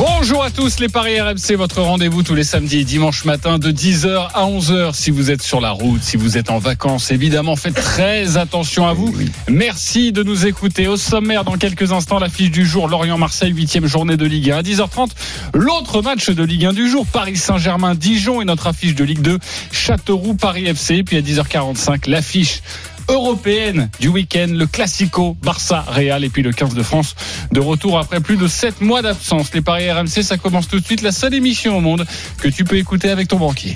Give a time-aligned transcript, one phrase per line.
[0.00, 3.70] Bonjour à tous les Paris RMC, votre rendez-vous tous les samedis et dimanches matin de
[3.70, 7.10] 10h à 11h si vous êtes sur la route, si vous êtes en vacances.
[7.10, 9.14] Évidemment, faites très attention à vous.
[9.46, 10.88] Merci de nous écouter.
[10.88, 14.56] Au sommaire, dans quelques instants, l'affiche du jour, Lorient-Marseille, 8 journée de Ligue 1.
[14.56, 15.10] À 10h30,
[15.52, 19.38] l'autre match de Ligue 1 du jour, Paris Saint-Germain-Dijon et notre affiche de Ligue 2,
[19.70, 21.02] Châteauroux-Paris FC.
[21.02, 22.62] Puis à 10h45, l'affiche
[23.10, 27.14] européenne du week-end, le Classico Barça Real et puis le 15 de France
[27.52, 29.52] de retour après plus de 7 mois d'absence.
[29.52, 32.06] Les paris RMC, ça commence tout de suite, la seule émission au monde
[32.38, 33.74] que tu peux écouter avec ton banquier.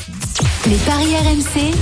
[0.66, 1.72] Les paris RMC,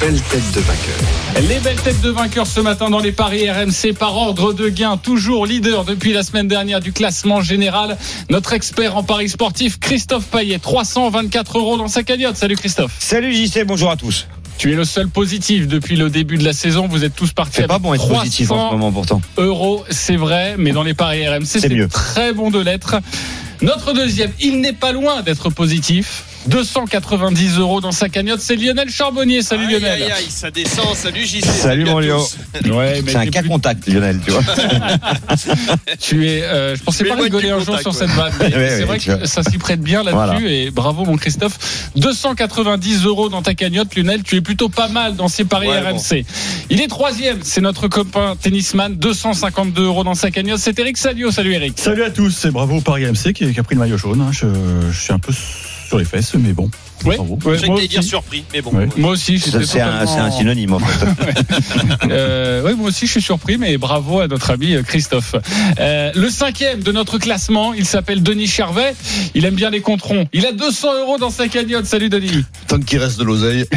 [0.00, 1.48] Belle tête de vainqueur.
[1.48, 4.96] Les belles têtes de vainqueurs ce matin dans les paris RMC par ordre de gain,
[4.96, 7.98] toujours leader depuis la semaine dernière du classement général.
[8.30, 12.36] Notre expert en paris sportif, Christophe Payet, 324 euros dans sa cagnotte.
[12.36, 12.92] Salut Christophe.
[12.98, 14.26] Salut JC, bonjour à tous.
[14.60, 16.86] Tu es le seul positif depuis le début de la saison.
[16.86, 19.22] Vous êtes tous partis C'est pas bon être 300 positif en ce moment pourtant.
[19.38, 22.96] euros, c'est vrai, mais dans les paris RMC, c'est très bon de l'être.
[23.62, 26.24] Notre deuxième, il n'est pas loin d'être positif.
[26.46, 29.42] 290 euros dans sa cagnotte, c'est Lionel Charbonnier.
[29.42, 30.02] Salut Aïe, Lionel.
[30.04, 30.94] aïe, aïe, ça descend.
[30.94, 31.44] Salut JC.
[31.44, 32.36] Salut, mon tous.
[32.70, 34.42] Ouais, mais C'est un cas plus- contact Lionel, tu vois.
[35.98, 37.98] Tu es, euh, je pensais Mais pas rigoler un jour contact, sur ouais.
[38.06, 38.32] cette vanne.
[38.40, 40.40] mais Ouais, c'est vrai que ça s'y prête bien là-dessus Voilà.
[40.40, 41.90] et bravo mon Christophe.
[41.96, 44.22] 290 euros dans ta cagnotte, Lionel.
[44.22, 46.24] Tu es plutôt pas mal dans ces paris Ouais, RMC.
[46.70, 48.94] Il est troisième, c'est notre copain tennisman.
[48.96, 50.58] 252 euros dans sa cagnotte.
[50.58, 51.30] C'est Eric Salio.
[51.30, 51.74] Salut Eric.
[51.78, 54.20] Salut à tous, c'est bravo Paris MC qui, qui a pris le maillot jaune.
[54.20, 54.30] hein.
[54.32, 54.46] Je,
[54.90, 55.32] je suis un peu
[55.90, 56.70] sur les fesses, mais bon.
[57.04, 57.38] Ouais, Bravo.
[57.44, 58.08] ouais, Je moi, dire aussi.
[58.08, 58.72] surpris, mais bon.
[58.72, 58.88] Ouais.
[58.96, 61.06] moi aussi, C'est un, totalement- c'est un synonyme en fait.
[62.10, 65.34] Euh, oui, moi aussi, je suis surpris, mais bravo à notre ami euh, Christophe.
[65.78, 68.94] Euh, le cinquième de notre classement, il s'appelle Denis Charvet.
[69.34, 70.26] Il aime bien les controns.
[70.32, 71.86] Il a 200 euros dans sa cagnotte.
[71.86, 72.44] Salut Denis.
[72.66, 73.64] Tant qu'il reste de l'oseille.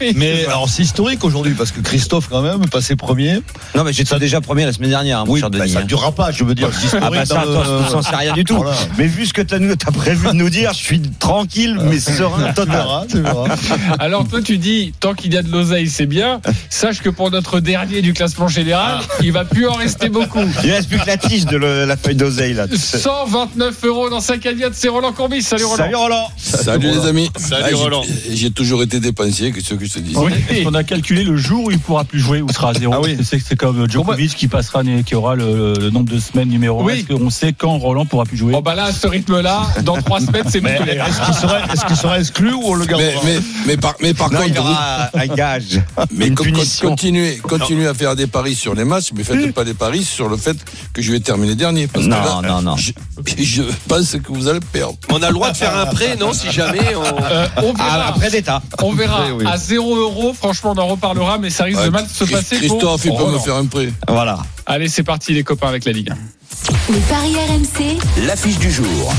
[0.00, 3.40] Oui, Mais alors c'est historique aujourd'hui parce que Christophe quand même passé premier.
[3.74, 5.72] Non mais j'étais déjà premier la semaine dernière, hein, Oui, cher bah, Denis.
[5.72, 5.82] ça hein.
[5.82, 6.70] ne durera pas, je veux dire.
[7.00, 8.56] Ah bah ça, dans toi, le- tu sais rien du tout.
[8.56, 8.76] Voilà.
[8.98, 12.51] Mais vu ce que t'as as prévu de nous dire, je suis tranquille mais serein
[12.54, 12.74] Tu total.
[12.76, 13.56] verras, tu verras.
[13.98, 16.40] Alors toi, tu dis, tant qu'il y a de l'oseille, c'est bien.
[16.70, 20.40] Sache que pour notre dernier du classement général, il va plus en rester beaucoup.
[20.64, 22.66] Il reste plus que la tige de le- la feuille d'oseille là.
[22.74, 25.42] 129 euros dans sa cagnotte, c'est Roland Courbis.
[25.42, 25.76] Salut Roland.
[25.76, 26.28] Salut Roland.
[26.36, 27.30] Salut les amis.
[27.36, 28.02] Salut, Ah, j'ai- Roland.
[28.30, 30.32] J'ai toujours été dépensier, qu'est-ce que je te dis Oui.
[30.66, 32.92] On a calculé le jour où il pourra plus jouer, où il sera à zéro.
[32.96, 33.16] Ah oui.
[33.22, 36.84] C'est c'est comme Djokovic qui passera, qui aura le, le nombre de semaines numéro 1.
[36.84, 36.92] Oui.
[37.08, 39.96] Est-ce qu'on sait quand Roland pourra plus jouer Oh bah là, à ce rythme-là, dans
[40.00, 40.92] trois semaines, c'est bouclé.
[40.92, 43.94] est-ce qu'il sera, est-ce qu'il sera exclu ou on le mais, gardera mais, mais par,
[44.00, 45.80] mais par Non, il contre, aura un gage.
[46.10, 46.88] mais une co- co- punition.
[46.88, 50.28] continuez, continuez à faire des paris sur les matchs, mais faites pas des paris sur
[50.28, 50.56] le fait
[50.92, 51.86] que je vais terminer dernier.
[51.86, 52.76] Parce Non, que là, non, non.
[52.76, 52.92] Je,
[53.38, 54.96] je pense que vous allez perdre.
[55.10, 57.02] On a le droit de faire un prêt, non Si jamais on.
[57.24, 57.88] Euh, on verra.
[58.04, 58.62] Ah, après d'état.
[58.82, 59.22] On verra.
[59.26, 59.44] Oui, oui.
[59.46, 62.56] À 0 euros, franchement, on en reparlera, mais ça risque de mal se Christ- passer.
[62.56, 63.92] Christophe, il peut me faire un prêt.
[64.08, 64.38] Voilà.
[64.66, 66.92] Allez, c'est parti, les copains, avec la Ligue 1.
[66.92, 69.12] les paris RMC, L'affiche du jour.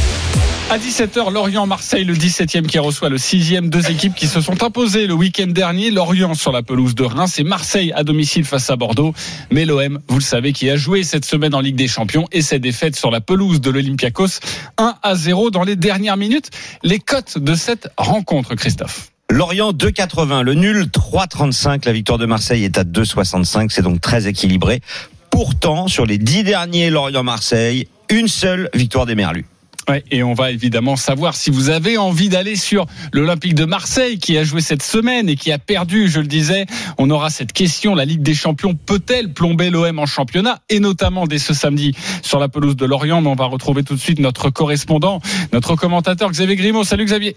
[0.74, 3.70] À 17h, Lorient-Marseille, le 17e qui reçoit le 6e.
[3.70, 5.92] Deux équipes qui se sont imposées le week-end dernier.
[5.92, 9.14] Lorient sur la pelouse de Reims et Marseille à domicile face à Bordeaux.
[9.52, 12.42] Mais l'OM, vous le savez, qui a joué cette semaine en Ligue des Champions et
[12.42, 14.40] ses défaites sur la pelouse de l'Olympiakos
[14.80, 16.50] 1 à 0 dans les dernières minutes.
[16.82, 19.12] Les cotes de cette rencontre, Christophe.
[19.30, 24.28] Lorient 2,80, le nul 3,35, la victoire de Marseille est à 2,65, c'est donc très
[24.28, 24.82] équilibré.
[25.30, 29.46] Pourtant, sur les dix derniers Lorient-Marseille, une seule victoire des Merlus.
[29.90, 34.18] Ouais, et on va évidemment savoir si vous avez envie d'aller sur l'Olympique de Marseille
[34.18, 36.66] qui a joué cette semaine et qui a perdu, je le disais.
[36.98, 41.28] On aura cette question, la Ligue des Champions peut-elle plomber l'OM en championnat et notamment
[41.28, 43.22] dès ce samedi sur la pelouse de Lorient?
[43.22, 45.22] Mais on va retrouver tout de suite notre correspondant,
[45.52, 46.86] notre commentateur Xavier Grimaud.
[46.86, 47.36] Salut Xavier.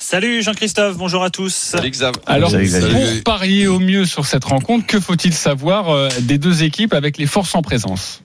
[0.00, 1.52] Salut Jean-Christophe, bonjour à tous.
[1.52, 1.90] Salut.
[2.26, 2.90] Alors, Salut, Xavier.
[2.92, 7.18] pour parier au mieux sur cette rencontre, que faut-il savoir euh, des deux équipes avec
[7.18, 8.22] les forces en présence?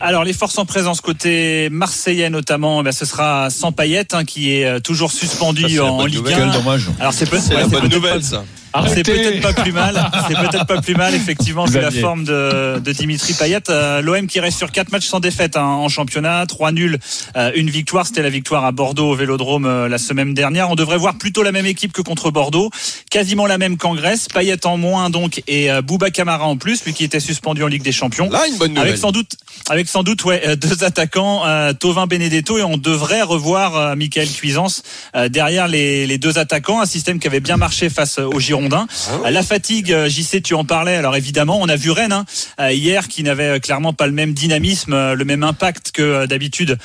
[0.00, 4.52] Alors les forces en présence côté marseillais notamment, eh ce sera sans Payette hein, qui
[4.54, 6.34] est euh, toujours suspendu Ça, en Ligue nouvelle.
[6.34, 6.50] 1.
[6.50, 6.86] Quel dommage.
[6.98, 8.44] Alors c'est ouais, la c'est bonne nouvelle, pas- ça.
[8.74, 9.02] C'est Arrêtez.
[9.02, 10.10] peut-être pas plus mal.
[10.28, 13.60] C'est peut-être pas plus mal, effectivement, vu la forme de, de Dimitri Payet.
[13.68, 16.98] Euh, L'OM qui reste sur quatre matchs sans défaite hein, en championnat, trois nuls,
[17.36, 18.06] euh, une victoire.
[18.06, 20.70] C'était la victoire à Bordeaux au Vélodrome euh, la semaine dernière.
[20.70, 22.70] On devrait voir plutôt la même équipe que contre Bordeaux,
[23.10, 24.28] quasiment la même qu'en Grèce.
[24.32, 27.66] Payet en moins donc et euh, Bouba Camara en plus, lui qui était suspendu en
[27.66, 28.30] Ligue des Champions.
[28.30, 28.88] Là, une bonne nouvelle.
[28.88, 29.36] Avec sans doute,
[29.68, 33.96] avec sans doute, ouais, euh, deux attaquants, euh, Tovin Benedetto et on devrait revoir euh,
[33.96, 34.82] Michael Cuisance
[35.14, 36.80] euh, derrière les, les deux attaquants.
[36.80, 38.61] Un système qui avait bien marché face aux Girondins.
[38.62, 38.86] Girondins.
[39.28, 40.94] La fatigue, euh, JC, tu en parlais.
[40.96, 42.24] Alors évidemment, on a vu Rennes hein,
[42.60, 46.78] euh, hier qui n'avait euh, clairement pas le même dynamisme, le même impact que d'habitude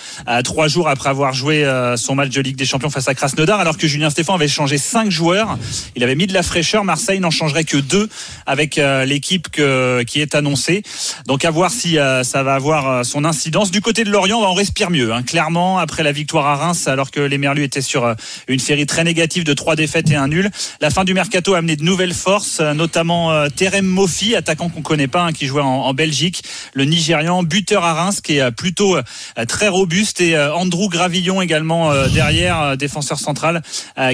[0.44, 1.66] trois jours après avoir joué
[1.96, 4.78] son match de Ligue des Champions face à Krasnodar, alors que Julien Stéphan avait changé
[4.78, 5.58] cinq joueurs.
[5.96, 6.84] Il avait mis de la fraîcheur.
[6.84, 8.10] Marseille n'en changerait que deux
[8.46, 10.84] avec l'équipe qui est annoncée.
[11.26, 13.72] Donc à voir si ça va avoir son incidence.
[13.72, 15.14] Du côté de Lorient, on respire mieux.
[15.14, 15.24] hein.
[15.24, 18.16] Clairement, après la victoire à Reims, alors que les Merlus étaient sur
[18.48, 20.50] une série très négative de trois défaites et un nul.
[20.82, 24.82] La fin du mercato a de nouvelles forces, euh, notamment euh, Terem Mofi, attaquant qu'on
[24.82, 26.44] connaît pas, hein, qui jouait en, Belgique,
[26.74, 29.04] le Nigérian, buteur à Reims, qui est euh, plutôt euh,
[29.48, 33.62] très robuste, et Andrew Gravillon également derrière, défenseur central,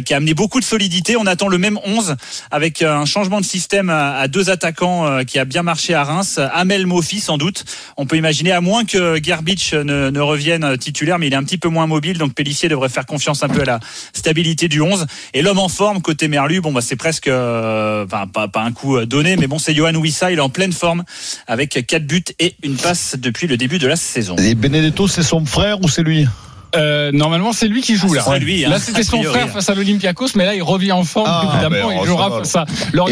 [0.05, 1.15] qui a amené beaucoup de solidité.
[1.17, 2.15] On attend le même 11
[2.51, 6.39] avec un changement de système à, deux attaquants qui a bien marché à Reims.
[6.53, 7.65] Amel Mofi sans doute.
[7.97, 11.44] On peut imaginer, à moins que Gerbic ne, ne revienne titulaire, mais il est un
[11.44, 13.79] petit peu moins mobile, donc Pellissier devrait faire confiance un peu à la
[14.13, 15.05] stabilité du 11.
[15.33, 18.72] Et l'homme en forme côté Merlu, bon bah c'est presque, euh, enfin pas, pas un
[18.72, 21.04] coup euh, donné, mais bon c'est Johan Wissa, il est en pleine forme
[21.48, 24.36] avec quatre buts et une passe depuis le début de la saison.
[24.38, 26.28] Et Benedetto, c'est son frère ou c'est lui?
[26.75, 28.40] Euh, normalement, c'est lui qui joue Ah, là.
[28.40, 31.30] lui, hein, là, c'était son frère face à l'Olympiakos, mais là, il revient en forme.
[31.30, 32.40] Ah, évidemment, ben, il oh, jouera va.
[32.40, 32.66] face à.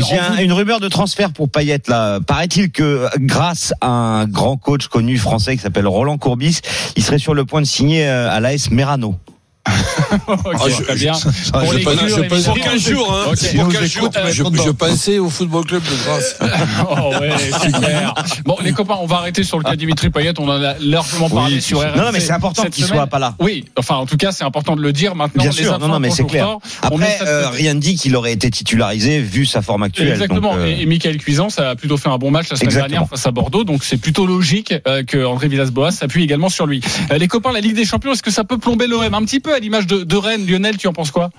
[0.09, 2.19] J'ai un- une rumeur de transfert pour Payet là.
[2.25, 6.61] Paraît-il que grâce à un grand coach connu français qui s'appelle Roland Courbis,
[6.95, 9.15] il serait sur le point de signer à l'AS Merano.
[9.65, 11.13] Ah, je- très bien.
[11.13, 12.55] Ça, Pour je les pense- cures, je pense- évidemment.
[12.55, 13.23] Pour 15 jours, hein.
[13.29, 13.37] Ok.
[13.37, 14.23] C'est Si pour nous 15 écoute, jours.
[14.25, 14.63] mais je, content.
[14.65, 16.35] je pensais au football club de Grasse.
[16.89, 17.31] Oh ouais,
[17.63, 18.13] super.
[18.45, 20.33] Bon, les copains, on va arrêter sur le cas Dimitri Payet.
[20.39, 21.95] On en a largement parlé Oui, sur RMC.
[21.97, 23.35] Non, mais c'est important qu'il soit pas là.
[23.39, 25.43] Oui, enfin, en tout cas, c'est important de le dire maintenant.
[25.43, 26.57] Bien les sûr, non, non, mais c'est clair.
[26.81, 30.09] Après, ça euh, rien ne dit qu'il aurait été titularisé vu sa forme actuelle.
[30.09, 30.55] Exactement.
[30.55, 32.89] Donc, euh, Et, Michael Cuisance a plutôt fait un bon match la semaine Exactement.
[32.89, 36.65] dernière face à Bordeaux, donc c'est plutôt logique euh, que André Villas-Boas s'appuie également sur
[36.65, 36.81] lui.
[37.15, 39.50] Les copains, la Ligue des Champions, est-ce que ça peut plomber l'OM un petit peu?
[39.53, 41.29] À l'image de, de Rennes Lionel, tu en penses quoi?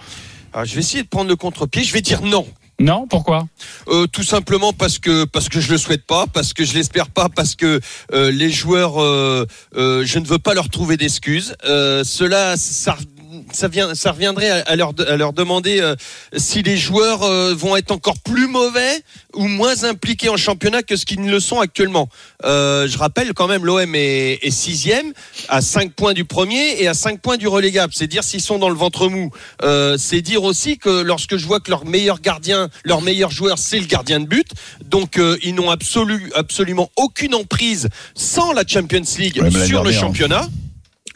[0.52, 1.82] Alors, je vais essayer de prendre le contre-pied.
[1.82, 2.46] Je vais dire non.
[2.78, 3.06] Non?
[3.06, 3.46] Pourquoi?
[3.88, 7.10] Euh, tout simplement parce que parce que je le souhaite pas, parce que je l'espère
[7.10, 7.80] pas, parce que
[8.12, 11.54] euh, les joueurs, euh, je ne veux pas leur trouver d'excuses.
[11.62, 12.96] Cela, ça,
[13.52, 15.94] ça vient, ça reviendrait à, à leur de- à leur demander euh,
[16.36, 19.02] si les joueurs euh, vont être encore plus mauvais
[19.34, 22.08] ou moins impliqués en championnat que ce qu'ils ne le sont actuellement.
[22.44, 25.12] Euh, je rappelle quand même l'OM est, est sixième
[25.48, 27.92] à 5 points du premier et à 5 points du relégable.
[27.96, 29.30] C'est dire s'ils sont dans le ventre mou.
[29.98, 33.78] C'est dire aussi que lorsque je vois que leur meilleur gardien, leur meilleur joueur, c'est
[33.78, 34.48] le gardien de but,
[34.84, 40.00] donc ils n'ont absolu, absolument aucune emprise sans la Champions League Ouais, sur le dernière,
[40.00, 40.48] championnat.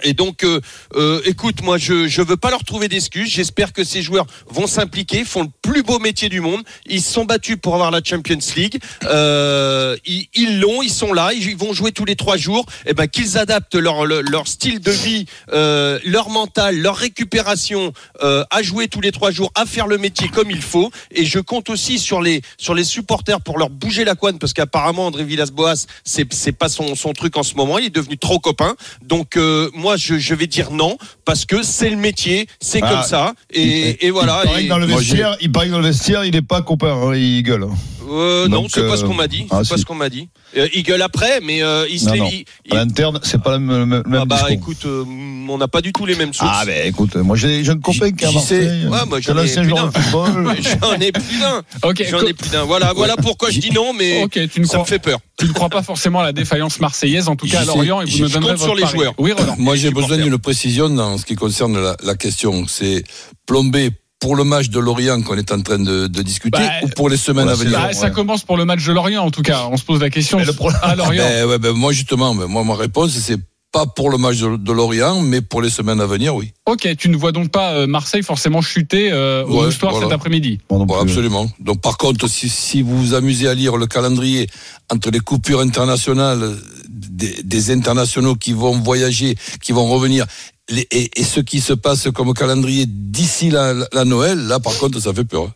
[0.02, 0.60] Et donc, euh,
[0.94, 3.30] euh, écoute, moi, je je veux pas leur trouver d'excuses.
[3.30, 6.62] J'espère que ces joueurs vont s'impliquer, font le plus beau métier du monde.
[6.86, 8.78] Ils se sont battus pour avoir la Champions League.
[9.04, 12.66] Euh, ils l'ont, ils sont là, ils vont jouer tous les trois jours.
[12.86, 18.44] Et ben qu'ils adaptent leur leur, style de vie, euh, leur mental, leur récupération euh,
[18.50, 20.90] à jouer tous les trois jours, à faire le métier comme il faut.
[21.10, 24.52] Et je compte aussi sur les sur les supporters pour leur bouger la couenne parce
[24.52, 27.78] qu'apparemment André Villas-Boas c'est c'est pas son son truc en ce moment.
[27.78, 28.76] Il est devenu trop copain.
[29.02, 32.88] Donc euh, moi je, je vais dire non parce que c'est le métier, c'est Ah,
[32.90, 33.34] comme ça.
[33.52, 34.42] Et, et voilà.
[34.42, 36.42] Il paraît Et- que dans le vestiaire, il paraît que dans le vestiaire, il est
[36.42, 37.66] pas copain, hein, il gueule.
[38.08, 39.46] Euh, non, c'est pas euh, ce qu'on m'a dit.
[39.50, 39.80] ah, c'est pas si.
[39.82, 40.28] ce qu'on m'a dit.
[40.56, 42.28] Euh, il gueule après, mais euh, il se Non, l'est- non.
[42.32, 44.50] il- il- À l'interne, c'est pas le même, le même Ah bah discours.
[44.50, 45.04] écoute, euh,
[45.48, 46.50] on n'a pas du tout les mêmes sources.
[46.54, 48.32] Ah ben écoute, moi j'ai un copain qui sais.
[48.32, 48.86] Marseille.
[48.86, 50.00] Ouais, moi, j'en ai plus joueur de d'un.
[50.00, 50.56] football.
[50.82, 51.62] J'en ai plus d'un.
[52.10, 52.64] J'en ai plus d'un.
[52.64, 55.18] Voilà, voilà pourquoi je dis non, mais ok, tu ne ça me crois, fait peur.
[55.38, 57.64] tu ne crois pas forcément à la défaillance marseillaise, en tout cas à.
[57.64, 59.14] Lorient, et vous me je donnerez compte sur les joueurs.
[59.18, 59.32] Oui.
[59.58, 62.66] Moi, j'ai besoin d'une précision dans ce qui concerne la, la question.
[62.68, 63.04] C'est
[63.46, 66.88] plomber pour le match de Lorient qu'on est en train de, de discuter Bah, ou
[66.88, 69.42] pour les semaines à venir Bah, Ça commence pour le match de Lorient, en tout
[69.42, 69.66] cas.
[69.70, 71.22] On se pose la question Mais le problème- à Lorient.
[71.24, 73.38] Ben, ouais, ben, moi, justement, ben, moi, ma réponse, c'est
[73.72, 76.52] pas pour le match de, de Lorient, mais pour les semaines à venir, oui.
[76.64, 80.06] Ok, tu ne vois donc pas euh, Marseille forcément chuter euh, au Ouais, Moustoir voilà.
[80.06, 80.60] cet après-midi.
[80.70, 81.50] Bon, absolument.
[81.60, 84.48] Donc, par contre, si, si vous vous amusez à lire le calendrier
[84.90, 86.56] entre les coupures internationales
[86.88, 90.24] des, des internationaux qui vont voyager, qui vont revenir,
[90.68, 95.24] et, ce qui se passe comme calendrier d'ici la, Noël, là, par contre, ça fait
[95.24, 95.50] peur.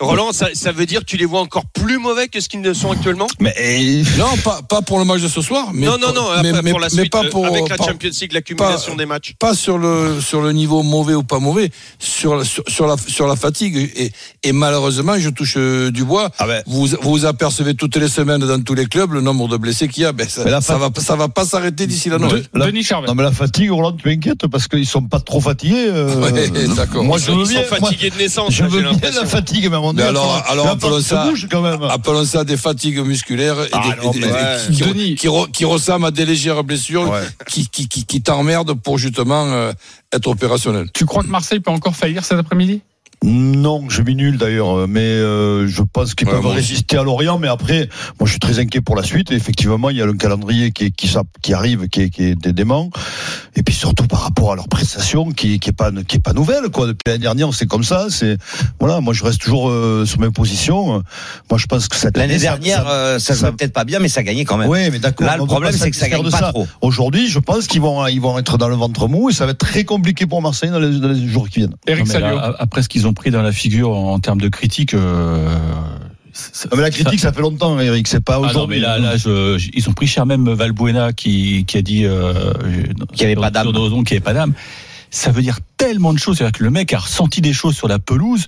[0.00, 0.06] Hein.
[0.06, 2.60] Roland, ça, ça veut dire que tu les vois encore plus mauvais que ce qu'ils
[2.60, 3.26] ne sont actuellement?
[3.38, 6.28] Mais eh, Non, pas, pas pour le match de ce soir, mais Non, non, non,
[6.42, 8.94] mais, mais- pour la mais suite, pas euh, pour, avec la pas- Champions League, l'accumulation
[8.96, 9.34] des matchs.
[9.38, 12.96] pas sur le sur le niveau mauvais ou pas mauvais, sur la- sur, sur la
[13.06, 16.30] sur la fatigue et, et malheureusement, je touche euh, du bois.
[16.38, 16.62] Ah ben.
[16.66, 20.02] Vous vous apercevez toutes les semaines dans tous les clubs le nombre de blessés qu'il
[20.04, 20.12] y a.
[20.12, 22.42] Ben ça, Mais la ça va ça va pas s'arrêter d'ici la Noël.
[22.54, 23.06] De- la- Denis Charvet.
[23.08, 25.86] non mais la fatigue, Roland, tu m'inquiètes parce qu'ils sont pas trop fatigués.
[25.88, 27.04] euh, Ouais, d'accord.
[27.04, 27.60] Moi je sont, veux sont bien.
[27.70, 28.52] moi, fatigués de naissance.
[28.54, 31.26] je là, veux bien la fatigue, mais à moment Mais donné, alors- alors appelons ça-
[31.28, 31.82] bouge quand même.
[31.84, 34.56] Appelons ça des fatigues musculaires et Ah des, non, et des- mais et ouais.
[34.66, 35.14] qui, qui, Denis.
[35.16, 37.22] qui re- qui ressemblent à des légères blessures Ouais.
[37.48, 39.72] qui, qui, qui, qui t'emmerdent pour justement euh,
[40.12, 40.88] être opérationnel.
[40.92, 42.80] Tu crois que Marseille peut encore faillir cet après-midi?
[43.22, 47.38] Non, je mis nul d'ailleurs, mais euh, je pense qu'ils Ouais, peuvent résister à Lorient.
[47.38, 49.30] Mais après, moi, je suis très inquiet pour la suite.
[49.30, 50.90] Et effectivement, il y a le calendrier qui,
[51.52, 52.88] arrive, qui est, qui est dé- dément.
[53.56, 56.32] Et puis surtout par rapport à leur prestation, qui, qui est pas, qui est pas
[56.32, 56.86] nouvelle, quoi.
[56.86, 58.06] Depuis l'année dernière, c'est comme ça.
[58.08, 58.38] C'est
[58.78, 59.00] voilà.
[59.00, 61.02] Moi, je reste toujours euh, sur mes positions.
[61.50, 63.98] Moi, je pense que cette L'année ça- dernière, ça- euh, ça ça- peut-être pas bien,
[63.98, 64.70] mais ça gagnait quand même.
[64.70, 65.26] Oui, mais d'accord.
[65.26, 66.66] Là, le problème, c'est que ça gagne pas trop.
[66.80, 69.52] Aujourd'hui, je pense qu'ils vont, ils vont être dans le ventre mou et ça va
[69.52, 71.76] être très compliqué pour Marseille dans les, dans les jours qui viennent.
[71.86, 74.94] Eric Non, là, après ce qu'ils ont pris dans la figure en termes de critique.
[74.94, 75.48] euh,
[76.32, 78.06] ça- Non, mais la critique, ça fait longtemps, Eric.
[78.08, 78.80] C'est pas Ah non, mais aujourd'hui.
[78.80, 82.52] là, là je- je- ils ont pris cher même Valbuena qui, qui a dit euh,
[83.12, 83.72] Qu'il y avait pas d'âme.
[83.72, 84.54] qu'il n'y avait pas d'âme.
[85.12, 86.38] Ça veut dire tellement de choses.
[86.38, 88.46] C'est-à-dire que le mec a ressenti des choses sur la pelouse.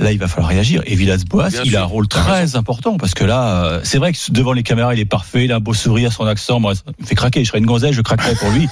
[0.00, 0.80] Là, il va falloir réagir.
[0.86, 4.18] Et Villas-Boas, il a un rôle très important parce que là, euh, c'est vrai que
[4.30, 5.46] devant les caméras, il est parfait.
[5.46, 6.60] Il a un beau sourire, son accent.
[6.60, 7.42] Moi, ça me fait craquer.
[7.42, 8.68] Je serais une gonzelle, je craquerais pour lui.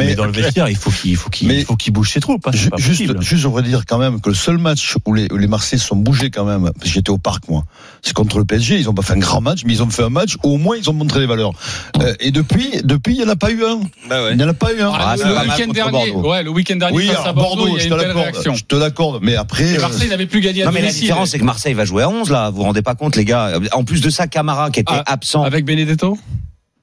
[0.00, 2.10] Mais, Mais- dans le vestiaire, il faut qu'il faut qu'il Mais- il faut qu'il bouge
[2.10, 2.46] ses troupes.
[2.46, 2.50] hein.
[2.52, 5.14] C'est Ju- pas Juste, juste, je voudrais dire quand même que le seul match où
[5.14, 7.64] les, où les Marseillais se sont bougés quand même, parce que j'étais au parc moi,
[8.02, 8.78] c'est contre le PSG.
[8.78, 10.58] Ils ont pas fait un grand match, mais ils ont fait un match où au
[10.58, 11.52] moins ils ont montré des valeurs.
[12.00, 13.80] Euh, et depuis, depuis, il n'y en a pas eu un.
[14.08, 14.30] Bah ouais.
[14.32, 14.90] Il n'y en a pas eu un.
[14.94, 16.30] Ah, c'est le week-end dernier, Bordeaux.
[16.30, 17.94] ouais, le week-end dernier oui, face à à Bordeaux, il y a je une te
[17.96, 18.16] l'accorde.
[18.24, 18.54] réaction.
[18.54, 19.18] Je te l'accorde.
[19.22, 21.44] Mais après, Et euh, Marseille n'avait plus gagné à Non, mais la différence, c'est que
[21.44, 22.50] Marseille va jouer à 11, là.
[22.50, 23.52] Vous vous rendez pas compte, les gars.
[23.72, 25.42] En plus de ça, Camara, qui était Ah, absent.
[25.42, 26.18] Avec Benedetto?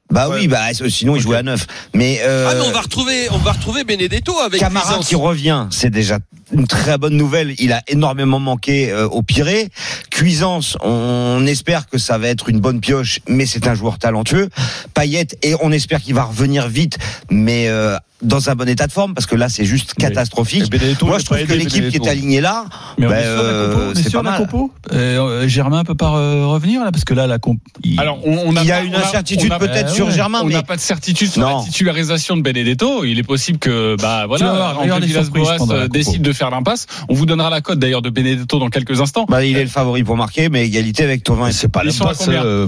[0.10, 0.38] Bah Ouais.
[0.42, 0.60] oui, bah,
[0.90, 1.66] sinon, il jouait à 9.
[1.94, 5.68] Mais, euh, Ah mais on va retrouver, on va retrouver Benedetto avec Camara qui revient,
[5.70, 6.20] c'est déjà
[6.54, 7.54] une très bonne nouvelle.
[7.60, 9.70] Il a énormément manqué euh, au Pirée.
[10.10, 14.50] Cuisance, on espère que ça va être une bonne pioche, mais c'est un joueur talentueux.
[14.94, 16.98] Payet, et on espère qu'il va revenir vite,
[17.30, 20.70] mais euh, dans un bon état de forme, parce que là, c'est juste Mais- catastrophique.
[20.72, 22.66] Benedetto, Moi, je a trouve que l'équipe qui est alignée là,
[22.98, 24.38] Mais bah, la euh, c'est pas mal.
[24.40, 27.60] compo Euh, euh, Germain peut pas revenir là parce que là la comp.
[27.84, 30.12] il- Alors, on, on a Il y a pas- une incertitude peut-être ouais, sur ouais.
[30.14, 31.58] Germain, On mais n'a pas de certitude sur Non.
[31.60, 33.04] la titularisation de Benedetto.
[33.06, 36.88] Il est possible que, bah voilà, André Villas-Boas euh, décide de faire l'impasse.
[37.10, 39.26] On vous donnera la cote d'ailleurs de Benedetto dans quelques instants.
[39.30, 41.48] bah, il est le favori pour marquer, mais égalité avec Tovin.
[41.48, 42.28] et c'est pas l'impasse.
[42.30, 42.68] euh,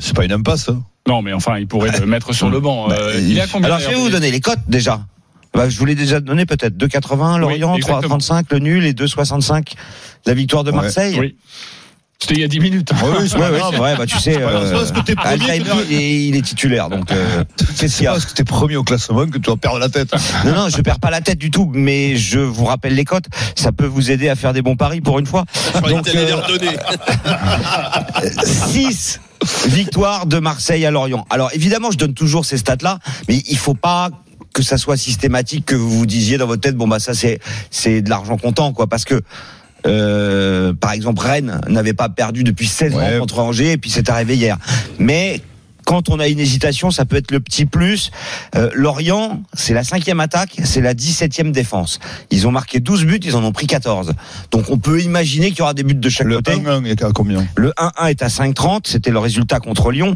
[0.00, 0.70] c'est pas une impasse.
[1.08, 2.88] Non, mais enfin, il pourrait le mettre sur le banc.
[2.88, 5.00] Bah, Euh, il- à combien Alors, je vais vous donner les cotes déjà.
[5.52, 8.18] Bah, je vous l'ai déjà donné peut-être 2,80 Lorient, exactement.
[8.18, 9.72] 3,35 le nul et 2,65
[10.26, 10.76] la victoire de Ouais.
[10.76, 11.16] Marseille.
[11.18, 11.36] Oui.
[12.22, 12.90] C'était il y a 10 minutes.
[13.02, 14.84] Oui, oui, c'est Ouais, pas ouais, bah, tu sais, euh,
[15.24, 18.34] Alzheimer, il, est, il est titulaire, donc euh, C'est qu'il y a pas parce que
[18.34, 20.12] t'es premier au classement que tu vas perdre la tête.
[20.44, 23.24] non, non, je perds pas la tête du tout, mais je vous rappelle les cotes.
[23.56, 25.46] Ça peut vous aider à faire des bons paris pour une fois.
[25.74, 26.76] Je Donc, t'allais les euh, redonner.
[28.44, 29.20] 6
[29.68, 31.26] victoires de Marseille à Lorient.
[31.30, 34.10] Alors évidemment, je donne toujours ces stats-là, mais il faut pas
[34.52, 37.38] que ça soit systématique, que vous vous disiez dans votre tête, bon bah ça c'est
[37.70, 39.20] c'est de l'argent comptant, quoi, parce que
[39.86, 43.16] euh, par exemple, Rennes n'avait pas perdu depuis 16 Ouais.
[43.16, 44.58] ans contre Angers et puis c'est arrivé hier.
[44.98, 45.40] Mais
[45.90, 48.12] quand on a une hésitation, ça peut être le petit plus.
[48.54, 51.98] Euh, Lorient, c'est la cinquième attaque, c'est la 17e défense.
[52.30, 54.12] Ils ont marqué 12 buts, ils en ont pris 14.
[54.52, 56.52] Donc on peut imaginer qu'il y aura des buts de chaque Le côté.
[56.52, 57.44] 1-1 est à combien?
[57.56, 60.14] Le 1-1 est à 5,30, c'était le résultat contre Lyon.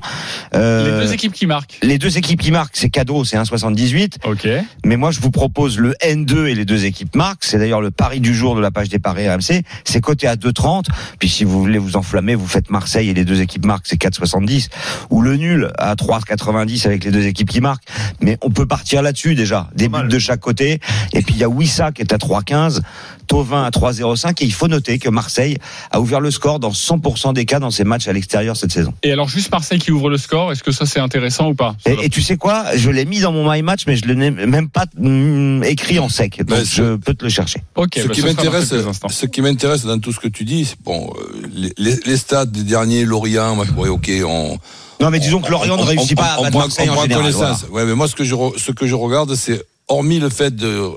[0.55, 1.81] Euh, Les deux équipes qui marquent.
[1.83, 4.19] les deux équipes qui marquent, c'est cadeau, c'est 1,78.
[4.27, 4.47] Ok.
[4.85, 7.43] Mais moi, je vous propose le N2 et les deux équipes marquent.
[7.45, 9.63] C'est d'ailleurs le pari du jour de la page des paris RMC.
[9.85, 10.85] C'est coté à 2,30.
[11.19, 14.01] Puis si vous voulez vous enflammer, vous faites Marseille et les deux équipes marquent, c'est
[14.01, 14.69] 4,70.
[15.11, 17.85] Ou le nul à 3,90 avec les deux équipes qui marquent.
[18.21, 19.69] Mais on peut partir là-dessus déjà.
[19.75, 20.81] Des buts de chaque côté.
[21.13, 22.81] Et puis il y a Wissa qui est à 3,15.
[23.27, 24.43] Tovin à 3,05.
[24.43, 25.59] Et il faut noter que Marseille
[25.91, 28.93] a ouvert le score dans 100% des cas dans ses matchs à l'extérieur cette saison.
[29.03, 31.75] Et alors, juste Marseille qui ouvre le score, est-ce que ça c'est intéressant ou pas?
[31.87, 32.77] Et, et tu sais quoi?
[32.77, 36.09] Je l'ai mis dans mon My Match, mais je l'ai même pas mm, écrit en
[36.09, 36.43] sec.
[36.45, 37.63] Donc je peux te le chercher.
[37.77, 38.75] Ok, ce bah, qui m'intéresse,
[39.09, 42.17] ce qui m'intéresse dans tout ce que tu dis, c'est bon, euh, les, les, les
[42.17, 44.59] stades des derniers, Lorient, ok, on.
[45.01, 47.23] Non, mais disons que Lorient ne réussit pas à Marseille en général.
[47.25, 47.67] connaissance.
[47.71, 50.91] Ouais, mais moi, ce que je, ce que je regarde, c'est hormis le fait de,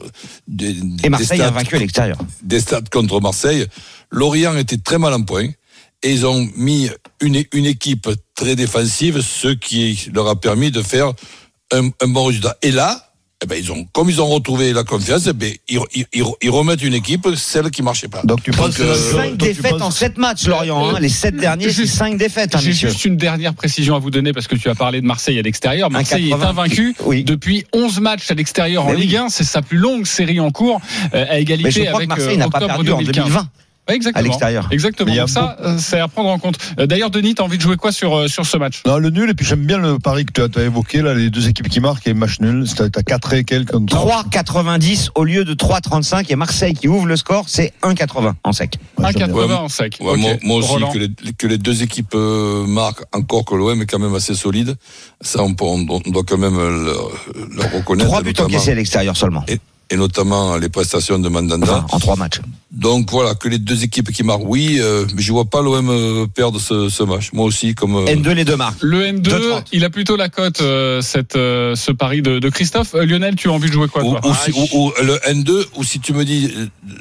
[0.48, 2.18] de- Et des Marseille a stades- vaincu à l'extérieur.
[2.44, 3.66] des stades contre Marseille,
[4.12, 5.48] Lorient était très mal en point
[6.04, 6.90] et ils ont mis
[7.22, 11.12] une, une équipe très défensive, ce qui leur a permis de faire
[11.74, 12.56] un, un bon résultat.
[12.62, 13.07] Et là,
[13.44, 16.50] eh ben, ils ont, comme ils ont retrouvé la confiance, eh ben, ils, ils- ils-
[16.50, 18.22] remettent une équipe, celle qui marchait pas.
[18.24, 20.96] Donc tu penses que euh, donc, 5 tu défaites penses- en 7 matchs, Lorient.
[20.96, 21.00] hein.
[21.00, 24.10] Les 7 derniers, c'est Juste- 5 défaites, hein, J'ai juste une dernière précision à vous
[24.10, 25.92] donner parce que tu as parlé de Marseille à l'extérieur.
[25.92, 26.48] Marseille est 1,80.
[26.50, 27.24] invaincu Oui.
[27.24, 29.02] depuis 11 matchs à l'extérieur en oui.
[29.02, 29.30] Ligue 1.
[29.30, 30.82] C'est sa plus longue série en cours
[31.14, 32.98] euh, à Mais je égalité crois que avec Marseille euh, n'a pas octobre perdu en
[32.98, 33.24] 2015.
[33.26, 33.50] 2020
[33.90, 34.20] Ouais, exactement.
[34.20, 34.68] à l'extérieur.
[34.72, 35.16] Exactement.
[35.16, 36.58] Donc ça, euh, c'est à prendre en compte.
[36.80, 38.82] Euh, D'ailleurs, Denis, t'as envie de jouer quoi sur, euh, sur ce match?
[38.86, 41.30] Non, le nul, et puis j'aime bien le pari que tu as, évoqué, là, les
[41.30, 42.66] deux équipes qui marquent et match nul.
[42.80, 43.72] À 4 et quelques.
[43.72, 43.98] comme ça.
[43.98, 48.76] 3,90 au lieu de 3,35 et Marseille qui ouvre le score, c'est 1,80 en sec.
[48.98, 49.56] Ouais, j'aime 1,80 bien.
[49.58, 49.98] en sec.
[50.02, 53.86] Ouais, moi, moi aussi, que les, que les deux équipes marquent, encore que l'OM est
[53.86, 54.76] quand même assez solide.
[55.22, 56.94] Ça, on, peut- on doit- on doit quand même le,
[57.36, 58.10] le reconnaître.
[58.10, 59.44] 3 buts encaissés à l'extérieur seulement.
[59.48, 59.60] et
[59.96, 61.84] notamment les prestations de Mandanda.
[61.86, 62.42] Enfin, en trois matchs.
[62.72, 65.90] Donc voilà, que les deux équipes qui marquent, oui, euh, mais je vois pas l'OM
[65.90, 67.30] euh, perdre ce, ce match.
[67.32, 68.78] Moi aussi, comme euh, N2, les deux marques.
[68.82, 69.64] Le N2, 2,30.
[69.72, 72.94] il a plutôt la cote, euh, cette, euh, ce pari de, de Christophe.
[72.96, 74.22] Euh, Lionel, tu as envie de jouer quoi, ou, toi?
[74.30, 76.52] ou si- ou- ou le N2, ou si tu me dis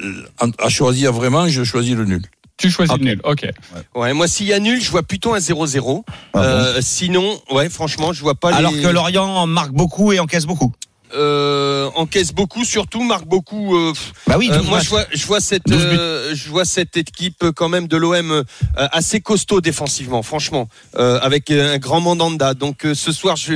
[0.01, 2.21] euh, à choisir vraiment, je choisis le nul.
[2.55, 3.01] Tu choisis Ok.
[3.01, 3.21] le nul.
[3.23, 3.47] Ok.
[3.93, 6.03] Ouais, moi s'il y a nul, je vois plutôt un 0-0.
[6.33, 6.81] Ah bon?
[6.81, 10.73] Sinon, ouais, franchement, je vois pas Alors les que Lorient marque beaucoup et encaisse beaucoup.
[11.15, 13.75] Euh, encaisse beaucoup, surtout marque beaucoup.
[13.75, 13.93] euh,
[14.27, 15.97] Bah oui, euh, 12 moi, je vois, je vois cette, 12 buts.
[16.35, 18.43] je vois cette équipe quand même de l'OM
[18.75, 22.53] assez costaud défensivement, franchement, avec un grand mandanda.
[22.53, 23.53] Donc ce soir, je,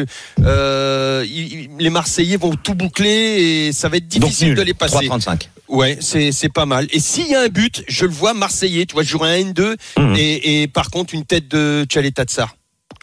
[1.25, 4.57] il- il- les Marseillais vont tout boucler et ça va être difficile nul.
[4.57, 4.95] de les passer.
[5.07, 5.49] 3,35.
[5.67, 6.87] Ouais, c'est c'est pas mal.
[6.91, 8.85] Et s'il y a un but, je le vois Marseillais.
[8.85, 10.15] Tu vois, je jouerai un N2 Mhm.
[10.17, 12.55] et, et par contre une tête de Tchaleta Tsar.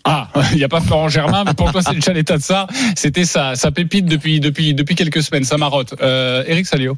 [0.08, 2.66] Ah, il n'y a pas Florent Germain, mais pour toi, c'est le Chaleta de ça.
[2.96, 4.40] C'était ça, ça pépite depuis,
[4.96, 5.94] quelques semaines, ça marotte.
[6.00, 6.96] Euh, Eric Salio.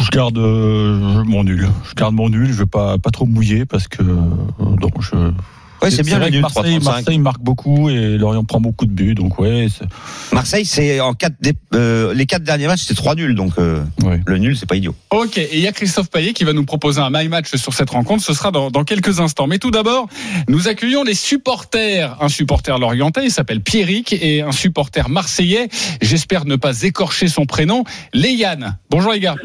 [0.00, 1.68] Je garde euh, mon nul.
[1.88, 2.46] Je garde mon nul.
[2.46, 5.16] Je vais pas pas trop mouiller parce que euh, donc je.
[5.82, 6.84] Ouais, c'est bien vrai que Marseille, 3,35.
[6.84, 9.14] Marseille marque beaucoup et Lorient prend beaucoup de buts.
[9.14, 9.84] Donc ouais, c'est-
[10.34, 13.34] Marseille, c'est en quatre dé- euh, les quatre derniers matchs, c'est 3 nuls.
[13.34, 14.20] Donc euh, ouais.
[14.26, 14.94] le nul, c'est pas idiot.
[15.10, 17.74] Ok, et il y a Christophe Payet qui va nous proposer un my match sur
[17.74, 18.24] cette rencontre.
[18.24, 19.46] Ce sera dans, dans quelques instants.
[19.46, 20.08] Mais tout d'abord,
[20.48, 22.16] nous accueillons les supporters.
[22.22, 25.68] Un supporter lorientais, il s'appelle Pierrick, et un supporter marseillais.
[26.00, 27.84] J'espère ne pas écorcher son prénom.
[28.14, 28.78] Léyanne.
[28.90, 29.36] Bonjour les gars.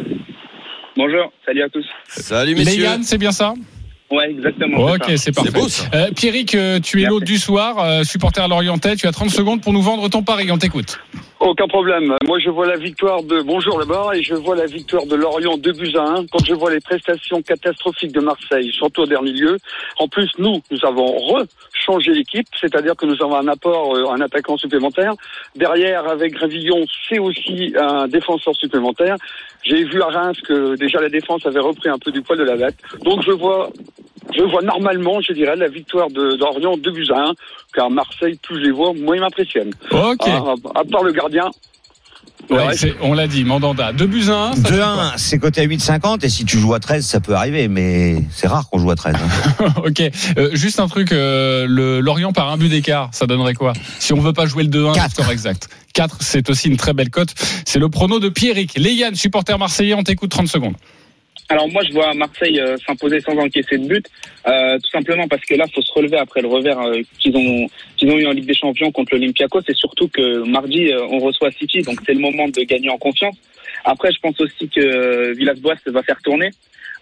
[0.98, 1.86] Bonjour, salut à tous.
[2.10, 2.88] Salut messieurs.
[3.04, 3.54] C'est bien ça?
[4.12, 4.92] Ouais, exactement.
[4.92, 5.52] Ok, c'est parfait.
[5.52, 5.86] beau ça.
[5.94, 8.96] Euh, Pierrick, euh, tu es l'hôte du soir, euh, supporter lorientais.
[8.98, 10.52] Tu as 30 secondes pour nous vendre ton pari.
[10.52, 11.00] On t'écoute.
[11.40, 12.16] Aucun problème.
[12.28, 15.58] Moi, je vois la victoire de Bonjour là-bas et je vois la victoire de Lorient
[15.58, 16.26] 2 buts à 1.
[16.28, 19.58] Quand je vois les prestations catastrophiques de Marseille, surtout au dernier lieu.
[19.98, 21.18] En plus, nous, nous avons
[21.82, 25.14] rechangé l'équipe, c'est-à-dire que nous avons un apport, euh, un attaquant supplémentaire.
[25.56, 29.16] Derrière, avec Gravillon, c'est aussi un défenseur supplémentaire.
[29.64, 32.44] J'ai vu à Reims que déjà la défense avait repris un peu du poil de
[32.44, 32.76] la bête.
[33.04, 33.70] Donc je vois,
[34.36, 37.34] je vois normalement, je dirais, la victoire de d'Orient 2 buts à 1,
[37.74, 39.74] car Marseille, plus je les vois, moins ils m'impressionnent.
[39.92, 40.26] Ok.
[40.26, 41.50] Ah, à, à part le gardien.
[42.50, 43.94] Ouais, c'est- on l'a dit, Mandanda.
[43.94, 44.52] 2 buts à 1.
[44.56, 48.24] 2-1, c'est coté à 8,50 et si tu joues à 13, ça peut arriver, mais
[48.32, 49.16] c'est rare qu'on joue à 13.
[49.16, 49.74] hein.
[49.86, 50.02] ok.
[50.38, 53.74] Euh, juste un truc, euh, le Lorient par un but d'écart, ça donnerait quoi?
[54.00, 55.12] Si on veut pas jouer le 2-1, le Quatre.
[55.12, 55.70] score exact.
[55.94, 57.34] 4, c'est aussi une très belle cote.
[57.66, 58.78] C'est le prono de Pierrick.
[58.78, 60.76] Léyanne, supporter marseillais, on t'écoute 30 secondes.
[61.52, 64.08] Alors moi, je vois Marseille euh, s'imposer sans encaisser de but,
[64.48, 67.68] euh, tout simplement parce que là, faut se relever après le revers euh, qu'ils ont
[67.98, 69.60] qu'ils ont eu en Ligue des Champions contre l'Olympiakos.
[69.68, 72.98] C'est surtout que mardi, euh, on reçoit City, donc c'est le moment de gagner en
[72.98, 73.36] confiance.
[73.84, 76.52] Après, je pense aussi que Villas-Boas va faire tourner.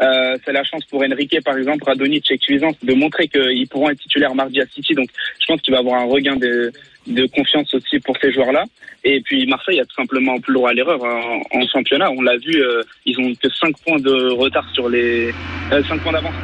[0.02, 3.90] Euh, c'est la chance pour Enrique, par exemple, Radonic et Cuisance de montrer qu'ils pourront
[3.90, 4.94] être titulaires mardi à City.
[4.94, 5.10] Donc,
[5.40, 6.72] je pense qu'il va avoir un regain de,
[7.08, 8.64] de confiance aussi pour ces joueurs-là.
[9.04, 12.12] Et puis Marseille a tout simplement plus le droit à l'erreur en, en championnat.
[12.12, 15.32] On l'a vu, euh, ils ont que 5 points de retard sur les
[15.72, 16.36] euh, 5 points d'avance.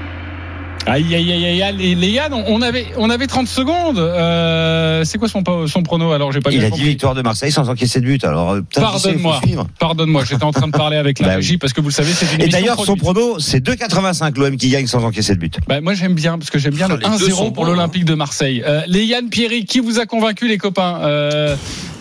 [0.88, 1.96] Aïe, aïe, aïe, aïe, aïe.
[1.96, 4.00] Léyanne, on on avait, on avait 30 secondes.
[4.00, 7.52] Euh, c'est quoi son, son prono Alors, j'ai pas Il a dit victoire de Marseille
[7.52, 8.24] sans encaisser de but.
[8.24, 9.42] Alors, euh, Pardonne-moi.
[9.80, 12.12] Pardonne-moi, j'étais en train de parler avec la Bah régie parce que vous le savez,
[12.14, 15.58] c'est une Et d'ailleurs, son prono, c'est 2,85 l'OM qui gagne sans encaisser de but.
[15.68, 17.66] Bah, moi j'aime bien parce que j'aime bien Ah, le les deux 1-0 sont pour
[17.66, 18.64] l'Olympique de Marseille.
[18.66, 21.00] Euh, Léyanne Pierrick, qui vous a convaincu les copains?
[21.02, 21.56] Euh,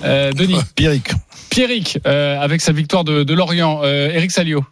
[0.05, 1.11] euh, Denis Pierrick.
[1.51, 3.81] Pierrick euh, avec sa victoire de, de Lorient.
[3.85, 4.65] Euh, Eric Salio.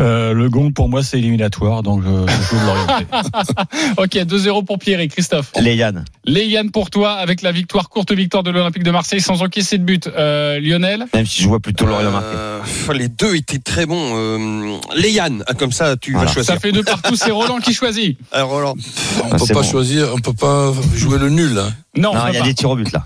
[0.00, 3.06] Euh, le gong pour moi c'est éliminatoire donc je, je joue de l'orienté.
[3.96, 5.12] Ok, 2-0 pour Pierrick.
[5.12, 5.50] Christophe.
[5.60, 6.04] Les Yann.
[6.24, 9.84] Léyanne pour toi avec la victoire, courte victoire de l'Olympique de Marseille sans encaisser de
[9.84, 10.06] but.
[10.06, 11.06] Euh, Lionel.
[11.14, 12.26] Même si je vois plutôt Lorient marqué.
[12.34, 12.60] Euh,
[12.94, 14.12] les deux étaient très bons.
[14.14, 14.76] Euh,
[15.08, 16.26] Yann, ah, comme ça tu Voilà.
[16.28, 16.54] vas choisir.
[16.54, 18.16] Ça fait deux partout, c'est Roland qui choisit.
[18.30, 18.74] Alors, Roland.
[18.76, 19.68] On Ah, peut c'est pas bon.
[19.68, 21.58] choisir, on peut pas jouer le nul.
[21.58, 21.72] hein.
[21.98, 22.46] Non, il y a pas.
[22.46, 23.02] des tirs au but là.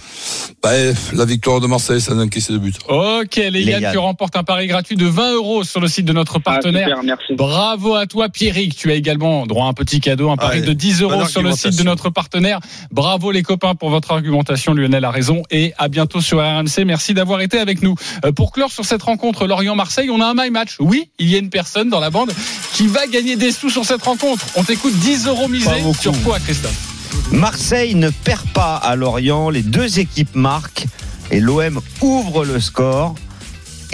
[0.62, 0.70] Bah,
[1.14, 2.76] la victoire de Marseille, ça n'a encaissé de but.
[2.88, 3.88] Ok, Léyanne.
[3.92, 6.88] tu remportes un pari gratuit de 20 euros sur le site de notre Ah, partenaire.
[6.88, 7.34] super, merci.
[7.34, 8.76] Bravo à toi, Pierrick.
[8.76, 11.42] Tu as également droit à un petit cadeau, un pari Ouais, de 10 euros sur
[11.42, 12.60] le site de notre partenaire.
[12.90, 14.74] Bravo les copains pour votre argumentation.
[14.74, 15.42] Lionel a raison.
[15.50, 16.84] Et à bientôt sur RMC.
[16.84, 17.94] Merci d'avoir été avec nous.
[18.24, 20.76] Euh, Pour clore sur cette rencontre Lorient-Marseille, on a un my match.
[20.80, 22.32] Oui, il y a une personne dans la bande
[22.74, 24.44] qui va gagner des sous sur cette rencontre.
[24.56, 25.82] On t'écoute 10 euros misés.
[26.00, 26.91] Sur quoi, Christophe?
[27.32, 29.50] Marseille ne perd pas à Lorient.
[29.50, 30.86] Les deux équipes marquent
[31.30, 33.14] et l'OM ouvre le score.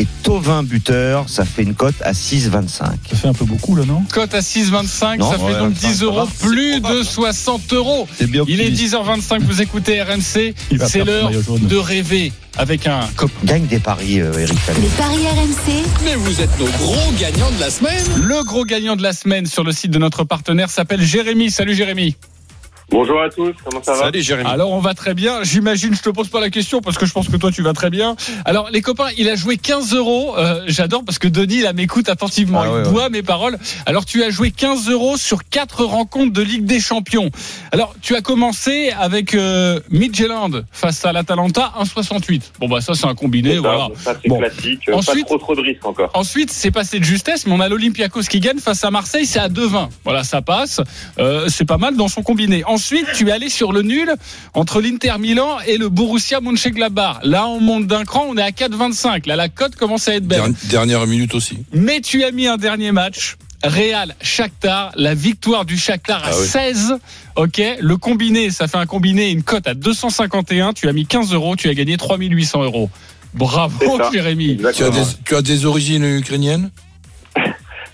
[0.00, 2.68] Et Tovin buteur, ça fait une cote à 6,25.
[2.78, 4.04] Ça fait un peu beaucoup là non?
[4.12, 5.18] Cote à 6,25.
[5.18, 8.06] Non, Ça fait ouais, donc ça 10 va, euros, plus de 60 euros.
[8.20, 8.94] Bien Il est optimiste.
[8.94, 9.40] 10h25.
[9.40, 10.54] Vous écoutez RMC.
[10.86, 13.34] C'est l'heure de rêver avec un copain.
[13.42, 14.80] Gagne des paris, euh, Eric Fallet.
[14.82, 18.04] Les paris RMC, Mais vous êtes nos gros gagnants de la semaine.
[18.22, 21.50] Le gros gagnant de la semaine sur le site de notre partenaire s'appelle Jérémy.
[21.50, 22.14] Salut Jérémy.
[22.90, 24.48] Bonjour à tous, comment ça va Salut Jérémy.
[24.48, 25.42] Alors on va très bien.
[25.42, 27.74] J'imagine, je te pose pas la question parce que je pense que toi tu vas
[27.74, 28.16] très bien.
[28.46, 30.34] Alors les copains, il a joué 15 euros.
[30.38, 32.62] Euh, J'adore parce que Denis là m'écoute attentivement.
[32.64, 33.58] Ah il ouais, mes paroles.
[33.84, 37.28] Alors tu as joué 15 euros sur quatre rencontres de Ligue des Champions.
[37.72, 42.40] Alors tu as commencé avec euh, Midtjylland face à l'Atalanta 1,68.
[42.58, 43.56] Bon bah ça c'est un combiné.
[43.56, 43.88] Ça, Voilà.
[44.02, 44.38] Ça, c'est Bon.
[44.38, 44.88] classique.
[44.90, 46.10] Ensuite- pas trop trop de risques encore.
[46.14, 49.40] Ensuite, c'est passé de justesse, mais on a l'Olympiakos qui gagne face à Marseille, c'est
[49.40, 49.90] à 2,20.
[50.04, 50.80] Voilà, ça passe.
[51.18, 52.64] Euh, c'est pas mal dans son combiné.
[52.64, 52.77] Ensuite,
[53.14, 54.12] tu es allé sur le nul
[54.54, 57.18] entre l'Inter Milan et le Borussia Mönchengladbach.
[57.24, 59.26] Là, on monte d'un cran, on est à 4,25.
[59.28, 60.40] Là, la cote commence à être belle.
[60.40, 61.58] Der- Dernière minute aussi.
[61.72, 63.36] Mais tu as mis un dernier match.
[63.64, 66.46] Real Shakhtar, la victoire du Shakhtar à Ah oui.
[66.46, 66.94] 16.
[67.34, 70.72] Ok, le combiné, ça fait un combiné, une cote à 251.
[70.74, 72.88] Tu as mis 15 euros, tu as gagné 3800 euros.
[73.34, 73.76] Bravo.
[74.12, 74.58] Jérémy.
[74.74, 76.70] Tu as, des, tu as des origines ukrainiennes?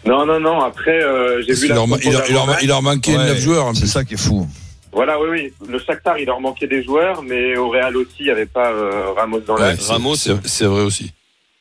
[0.06, 0.60] Non, non, non.
[0.60, 2.12] Après, euh, j'ai vu qu'il la leur, il,
[2.60, 3.70] il, il manquait Ouais, 9 joueurs.
[3.74, 4.46] C'est ça qui est fou.
[4.94, 5.52] Voilà, oui, oui.
[5.68, 8.70] Le Shakhtar, il leur manquait des joueurs, mais au Real aussi, il n'y avait pas
[8.70, 9.84] euh, Ramos dans Ouais, l'axe.
[9.86, 10.14] c'est- Ramos.
[10.16, 11.12] c'est vrai aussi.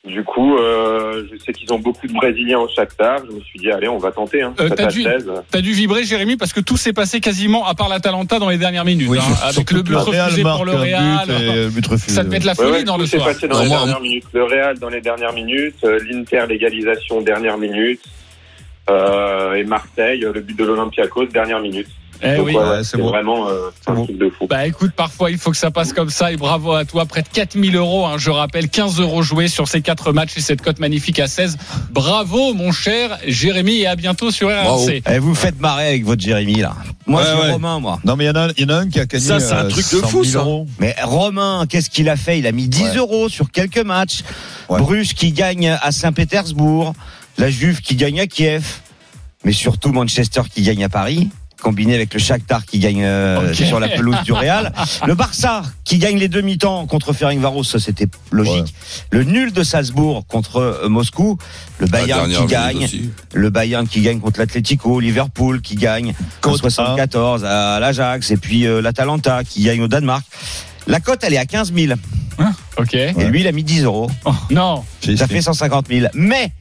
[0.05, 3.19] Du coup, euh, je sais qu'ils ont beaucoup de Brésiliens au Shakhtar.
[3.25, 4.41] Je me suis dit, allez, on va tenter.
[4.41, 4.53] Hein.
[4.59, 5.31] Euh, t'as t'a dû- 16.
[5.49, 8.57] T'as dû vibrer, Jérémy, parce que tout s'est passé quasiment à part l'Atalanta dans les
[8.57, 9.07] dernières minutes.
[9.09, 11.25] Oui, hein, avec le but refusé pour le Real.
[11.25, 12.11] but et but refusé.
[12.15, 13.29] Ça devait être la Ouais, folie ouais, dans tout le s'est soir.
[13.29, 14.25] passé dans Non, les moi, dernières minutes.
[14.33, 18.01] Le Real dans les dernières minutes, euh, l'Inter l'égalisation dernière minute,
[18.89, 21.87] euh, et Marseille le but de l'Olympiakos dernière minute.
[22.21, 22.55] Eh Donc, oui.
[22.55, 24.47] ouais, c'est vraiment euh, c'est un truc de fou.
[24.47, 27.05] Bah écoute, parfois il faut que ça passe comme ça et bravo à toi.
[27.05, 30.41] Près de 4000 euros, hein, je rappelle, 15 euros joués sur ces quatre matchs et
[30.41, 31.57] cette cote magnifique à 16.
[31.91, 34.49] Bravo mon cher Jérémy et à bientôt sur.
[34.49, 35.01] RMC.
[35.09, 36.75] Eh, vous me faites marrer avec votre Jérémy là.
[37.05, 37.51] Moi, Ouais, je suis ouais.
[37.51, 37.99] Romain, moi.
[38.05, 39.39] Non, mais il y, en a- il y en a un qui a gagné Ça,
[39.41, 40.39] c'est un euh, truc de 100 fou, 000 ça.
[40.39, 40.65] euros.
[40.79, 42.39] Mais Romain, qu'est-ce qu'il a fait?
[42.39, 42.95] Il a mis 10 Ouais.
[42.97, 44.21] euros sur quelques matchs.
[44.69, 44.79] Ouais.
[44.79, 46.93] Bruges qui gagne à Saint-Pétersbourg,
[47.37, 48.63] la Juve qui gagne à Kiev,
[49.43, 51.29] mais surtout Manchester qui gagne à Paris.
[51.63, 54.73] Combiné avec le Shakhtar qui gagne euh, sur la pelouse du Real,
[55.07, 58.75] le Barça qui gagne les demi-temps contre Ferencvaros, ça c'était logique.
[59.11, 61.37] Le nul de Salzbourg contre euh, Moscou,
[61.79, 63.09] le Bayern qui gagne, aussi.
[63.33, 68.67] le Bayern qui gagne contre l'Atlético, Liverpool qui gagne Contre 74 à l'Ajax et puis
[68.67, 70.25] euh, l'Atalanta qui gagne au Danemark.
[70.85, 71.93] La cote elle est à 15 000
[72.77, 72.93] Ok.
[72.93, 74.11] et lui il a mis 10 euros.
[74.51, 74.83] Non.
[75.17, 76.07] Ça fait 150 000.
[76.13, 76.51] Mais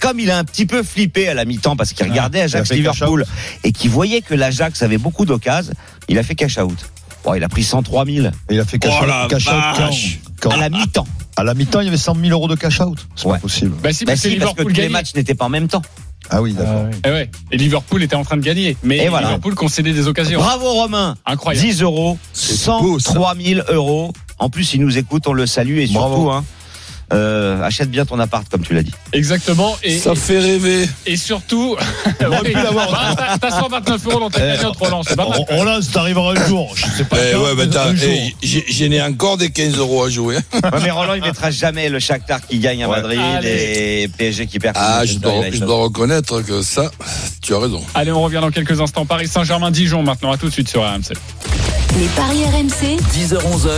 [0.00, 3.24] comme il a un petit peu flippé à la mi-temps parce qu'il regardait Ajax Liverpool
[3.64, 5.72] et qu'il voyait que l'Ajax avait beaucoup d'occasions,
[6.08, 6.90] il a fait cash out.
[7.24, 10.18] Bon, il a pris 103 000 Et il a fait cash, Oh out- cash out
[10.40, 11.06] quand, à la mi-temps.
[11.36, 12.98] À la mi-temps, il y avait 100 000 euros de cash out.
[13.16, 13.32] C'est Ouais.
[13.34, 13.74] pas possible.
[13.82, 15.48] Bah si, Bah parce que si, parce que Liverpool tous les matchs n'étaient pas en
[15.48, 15.82] même temps.
[16.30, 16.86] Ah oui, d'accord.
[17.06, 17.30] Ouais.
[17.50, 19.28] Et Liverpool était en train de gagner, mais Et voilà.
[19.28, 20.38] Liverpool concédait des occasions.
[20.40, 21.16] Bravo Romain.
[21.26, 21.66] Incroyable.
[21.66, 23.12] 10 euros, C'est beau, ça.
[23.12, 24.12] 103 000 euros.
[24.38, 26.14] En plus, il nous écoute, on le salue et Bravo.
[26.14, 26.44] surtout, hein,
[27.12, 28.92] euh, achète bien ton appart comme tu l'as dit.
[29.12, 29.76] Exactement.
[29.82, 30.88] Et, Ça fait rêver.
[31.06, 31.76] et surtout,
[32.20, 35.02] Oui, bah, t'as- t'as 129 euros dans ta cagnotte, Roland.
[35.06, 35.38] C'est pas mal.
[35.50, 36.72] On, on lance, t'arriveras un jour.
[36.74, 37.16] Je sais pas.
[37.20, 38.08] Eh quand, ouais, mais t'as- un jour.
[38.10, 40.36] eh, j'ai j'ai n'ai encore des 15 euros à jouer.
[40.54, 42.88] Ouais, mais Roland, il mettra jamais le Shakhtar qui gagne à.
[42.88, 44.02] Madrid Allez.
[44.04, 44.76] et PSG qui perd.
[44.78, 46.90] Ah, je dois, je dois reconnaître que ça,
[47.42, 47.82] tu as raison.
[47.94, 49.04] Allez, on revient dans quelques instants.
[49.06, 50.32] Paris Saint-Germain-Dijon maintenant.
[50.32, 51.12] À tout de suite sur RMC.
[51.98, 53.68] Les paris RMC, 10h-11h,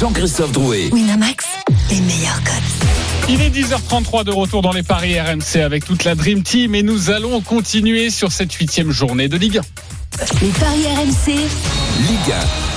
[0.00, 0.88] Jean-Christophe Drouet.
[0.92, 1.44] Winamax.
[3.30, 6.82] Il est 10h33 de retour dans les paris RMC avec toute la Dream Team et
[6.82, 9.62] nous allons continuer sur cette huitième journée de Ligue 1.
[10.40, 11.32] Les paris RMC,
[12.08, 12.32] Ligue
[12.64, 12.67] 1.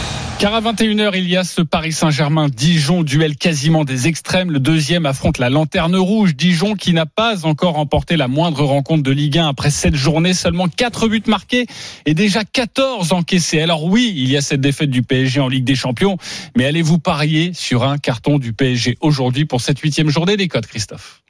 [0.41, 4.49] Car à 21h, il y a ce Paris Saint-Germain-Dijon, duel quasiment des extrêmes.
[4.49, 6.35] Le deuxième affronte la Lanterne Rouge.
[6.35, 10.33] Dijon qui n'a pas encore remporté la moindre rencontre de Ligue 1 après cette journée.
[10.33, 11.67] Seulement 4 buts marqués
[12.07, 13.61] et déjà 14 encaissés.
[13.61, 16.17] Alors oui, il y a cette défaite du PSG en Ligue des Champions.
[16.57, 20.65] Mais allez-vous parier sur un carton du PSG aujourd'hui pour cette huitième journée des codes,
[20.65, 21.21] Christophe?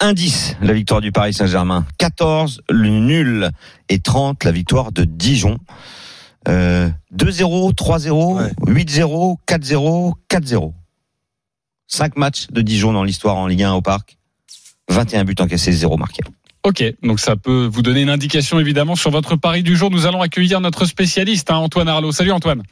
[0.00, 1.86] Indice, la victoire du Paris Saint-Germain.
[1.98, 3.50] 14, le nul
[3.88, 5.58] et 30, la victoire de Dijon.
[6.48, 8.52] Euh, 2-0, 3-0, Ouais.
[8.66, 10.72] 8-0, 4-0, 4-0.
[11.88, 14.16] 5 matchs de Dijon dans l'histoire en Ligue 1 au Parc.
[14.88, 16.22] 21 buts encaissés, 0 marqués.
[16.64, 19.90] Ok, donc ça peut vous donner une indication évidemment sur votre pari du jour.
[19.90, 22.12] Nous allons accueillir notre spécialiste, hein, Antoine Arlot.
[22.12, 22.62] Salut Antoine.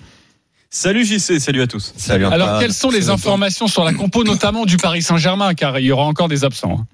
[0.73, 1.93] Salut JC, salut à tous.
[1.97, 5.87] Salut Alors quelles sont les informations sur la compo notamment du Paris Saint-Germain car il
[5.87, 6.79] y aura encore des absents.
[6.81, 6.87] hein.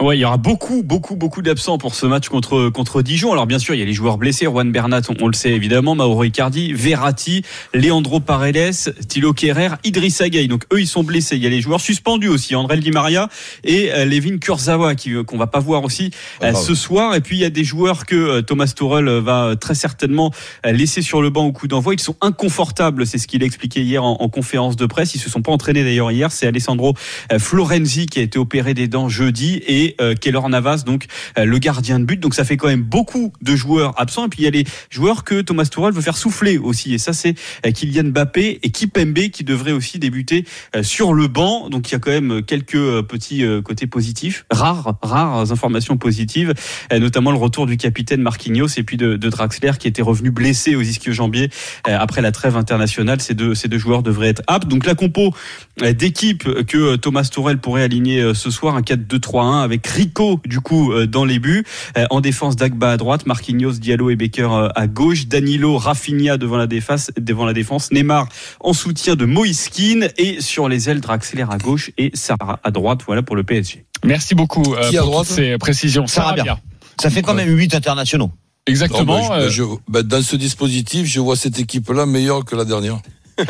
[0.00, 3.32] Ouais, il y aura beaucoup, beaucoup, beaucoup d'absents pour ce match contre contre Dijon.
[3.32, 4.46] Alors bien sûr, il y a les joueurs blessés.
[4.46, 5.94] Juan Bernat, on, on le sait évidemment.
[5.94, 7.42] Mauro Icardi, Verratti,
[7.74, 10.48] Leandro Paredes, Thilo Kerrer, Idrissa Gueye.
[10.48, 11.36] Donc eux, ils sont blessés.
[11.36, 13.28] Il y a les joueurs suspendus aussi, André Di Maria
[13.62, 17.14] et euh, Levin Kurzawa, qui euh, qu'on va pas voir aussi euh, ce soir.
[17.14, 20.32] Et puis il y a des joueurs que euh, Thomas Tuchel va très certainement
[20.64, 21.92] laisser sur le banc au coup d'envoi.
[21.92, 25.14] Ils sont inconfortables, c'est ce qu'il a expliqué hier en, en conférence de presse.
[25.14, 26.32] Ils se sont pas entraînés d'ailleurs hier.
[26.32, 26.94] C'est Alessandro
[27.38, 31.06] Florenzi qui a été opéré des dents jeudi et et euh, Navas, donc
[31.38, 32.20] euh, le gardien de but.
[32.20, 34.26] Donc ça fait quand même beaucoup de joueurs absents.
[34.26, 36.94] Et puis il y a les joueurs que Thomas Tuchel veut faire souffler aussi.
[36.94, 37.34] Et ça c'est
[37.66, 40.44] euh, Kylian Mbappé et Kipembe qui devraient aussi débuter
[40.82, 41.68] sur le banc.
[41.68, 46.54] Donc il y a quand même quelques petits côtés positifs, rares, rares informations positives,
[46.92, 50.82] notamment le retour du capitaine Marquinhos et puis de, Draxler qui était revenu blessé aux
[50.82, 51.50] ischio-jambiers
[51.84, 53.20] après la trêve internationale.
[53.20, 54.68] Ces deux, ces deux joueurs devraient être aptes.
[54.68, 55.34] Donc la compo
[55.78, 61.06] d'équipe que Thomas Tourel pourrait aligner ce soir, un 4-2-3-1 avec Rico du coup euh,
[61.06, 61.64] dans les buts,
[61.96, 66.36] Euh, en défense Dagba à droite, Marquinhos, Diallo et Baker euh, à gauche, Danilo, Rafinha
[66.36, 68.28] devant la défense, devant la défense, Neymar
[68.60, 72.70] en soutien de Moïse Kean et sur les ailes Draxler à gauche et Sarah à
[72.70, 73.00] droite.
[73.06, 73.84] Voilà pour le PSG.
[74.04, 75.26] Merci beaucoup euh, Qui à pour droite?
[75.26, 76.06] toutes ces précisions.
[76.06, 76.44] Sarabia.
[76.44, 76.62] Sarabia.
[77.00, 78.30] Ça fait quand même 8 internationaux.
[78.66, 79.28] Exactement.
[79.30, 82.98] Non, je- je- bah, dans ce dispositif, je vois cette équipe-là meilleure que la dernière.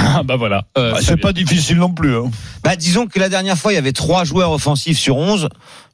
[0.00, 0.64] ah, bah voilà.
[0.78, 2.16] Euh, Bah, très c'est pas difficile non plus.
[2.16, 2.30] Hein.
[2.64, 5.48] Bah, disons que la dernière fois, il y avait trois joueurs offensifs sur 11.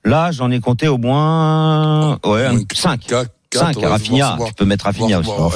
[0.05, 3.13] Là, j'en ai compté au moins, ouais, 5.
[3.55, 4.35] 5 ouais, Rafinha.
[4.37, 5.27] voir- tu peux mettre Rafinha aussi.
[5.31, 5.51] voir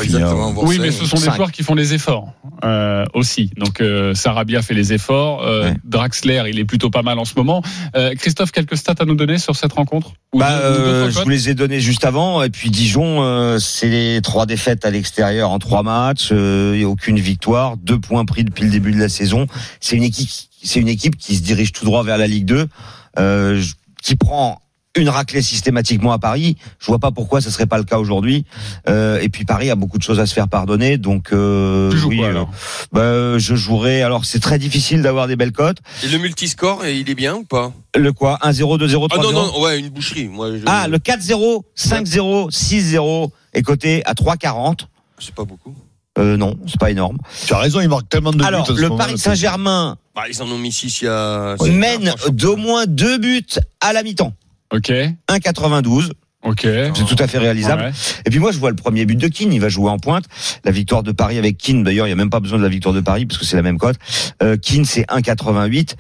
[0.63, 0.83] Oui, cinq.
[0.83, 2.33] mais ce sont des joueurs qui font les efforts
[2.65, 3.51] euh, aussi.
[3.57, 5.43] Donc euh, Sarabia fait les efforts.
[5.43, 5.75] Euh, Ouais.
[5.85, 7.63] Draxler, il est plutôt pas mal en ce moment.
[7.97, 11.51] Euh, Christophe, quelques stats à nous donner sur cette rencontre Bah, euh, je vous les
[11.51, 12.43] ai donnés juste avant.
[12.43, 16.31] Et puis Dijon, euh, c'est les trois défaites à l'extérieur en trois matchs.
[16.33, 19.47] euh, a aucune victoire, deux points pris depuis le début de la saison.
[19.81, 20.31] C'est une équipe,
[20.63, 22.67] c'est une équipe qui se dirige tout droit vers la Ligue 2,
[23.19, 23.63] euh,
[24.03, 24.61] qui prend
[24.97, 26.57] une raclée systématiquement à Paris.
[26.81, 28.45] Je vois pas pourquoi ce serait pas le cas aujourd'hui.
[28.89, 30.99] Euh, et puis Paris a beaucoup de choses à se faire pardonner.
[30.99, 32.51] Donc euh, Tu joues oui, quoi, euh, alors
[32.93, 34.03] bah, je jouerai.
[34.03, 35.79] Alors c'est très difficile d'avoir des belles cotes.
[36.03, 37.73] Et le multiscore, il est bien ou pas?
[37.97, 38.39] Le quoi?
[38.43, 40.27] 1-0, 2-0, 3-0 Ah non, non, ouais, une boucherie.
[40.29, 44.89] Moi, je- Ah, le 4-0, 5-0, 6-0 est coté à 3,40.
[45.19, 45.75] C'est pas beaucoup.
[46.19, 47.19] Euh, non, c'est pas énorme.
[47.47, 48.75] Tu as raison, il marque tellement de Alors, buts.
[48.77, 51.55] ce le Paris Saint-Germain Bah, ils en ont mis 6 il y a.
[51.71, 53.47] mène d'au moins deux buts
[53.81, 54.33] à la mi-temps.
[54.73, 56.11] Ok, 1,92.
[56.45, 56.61] ok.
[56.63, 57.83] C'est tout à fait réalisable.
[57.83, 57.93] Ouais.
[58.25, 59.53] Et puis moi, je vois le premier but de Keane.
[59.53, 60.25] Il va jouer en pointe.
[60.65, 62.69] La victoire de Paris avec Keane, d'ailleurs, il n'y a même pas besoin de la
[62.69, 63.97] victoire de Paris parce que c'est la même cote.
[64.43, 65.97] Euh, Keane, c'est 1,88.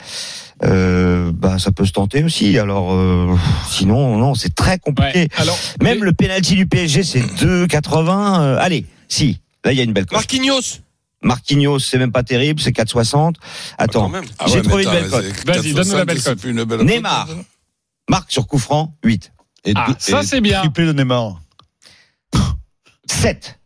[0.63, 2.59] Euh, bah, ça peut se tenter aussi.
[2.59, 3.35] Alors, euh,
[3.69, 5.21] sinon, non, c'est très compliqué.
[5.21, 5.29] Ouais.
[5.39, 8.41] Alors, Même le penalty du PSG, c'est 2,80.
[8.41, 9.41] Euh, allez, si.
[9.65, 10.17] Là, il y a une belle cote.
[10.17, 10.81] Marquinhos
[11.23, 13.11] Marquinhos, c'est même pas terrible, c'est 4,60.
[13.13, 13.33] Quand
[13.77, 14.25] Attends, même.
[14.39, 15.25] Ah j'ai ouais, trouvé une belle cote.
[15.45, 16.39] Vas-y, donne-nous la 4,60, belle cote.
[16.41, 17.29] plus une belle Neymar.
[18.11, 19.33] Marc sur coup franc, 8.
[19.65, 20.61] Et Ah, ça, c'est bien.
[20.61, 21.41] Triplé de Neymar.
[23.09, 23.57] 7.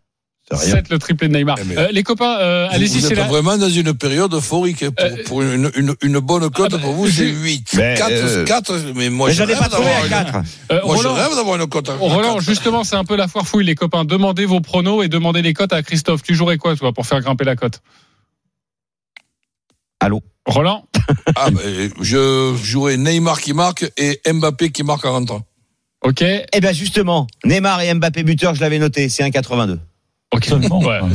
[0.51, 0.75] C'est rien.
[0.75, 1.57] 7 le triplé de Neymar.
[1.59, 3.25] Eh, Euh, les copains, euh, Vous- allez-y, c'est êtes là.
[3.27, 4.85] vraiment dans une période euphorique.
[4.91, 7.71] Pour, Euh, pour une, une, une bonne cote, ah bah, pour vous, je- c'est 8.
[7.77, 10.37] Mais, 4, euh, 4, mais moi, Mais je j'en ai rêve pas à une- 4.
[10.71, 12.43] Euh, Moi, je Roland, rêve d'avoir une cote à Roland, quatre.
[12.45, 14.05] justement, c'est un peu la foire fouille, les copains.
[14.05, 16.23] Demandez vos pronos et demandez les cotes à Christophe.
[16.23, 17.81] Tu jouerais quoi, toi, pour faire grimper la cote?
[20.05, 20.85] Allô Roland
[21.35, 25.41] Ah, ben, je jouerais Neymar qui marque et Mbappé qui marque à rentrant.
[26.03, 26.21] Ok.
[26.23, 29.79] Eh ben justement, Neymar et Mbappé buteur, je l'avais noté, c'est 1,82.
[30.35, 30.49] Ok.
[30.51, 30.59] Ouais,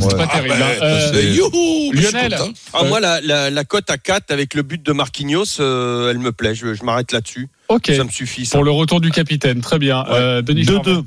[0.00, 0.16] c'est Ouais.
[0.16, 0.54] pas terrible.
[0.58, 0.82] ben, hein.
[0.82, 2.36] Euh, youhou, Lionel.
[2.72, 6.18] Ah, moi, la, la, la cote à 4 avec le but de Marquinhos, euh, elle
[6.18, 6.54] me plaît.
[6.56, 7.48] Je, je m'arrête là-dessus.
[7.68, 7.92] ok.
[7.94, 8.46] Ça me suffit.
[8.46, 8.56] Ça.
[8.58, 10.04] Pour le retour du capitaine, très bien.
[10.08, 11.04] Euh, Denis 2-2.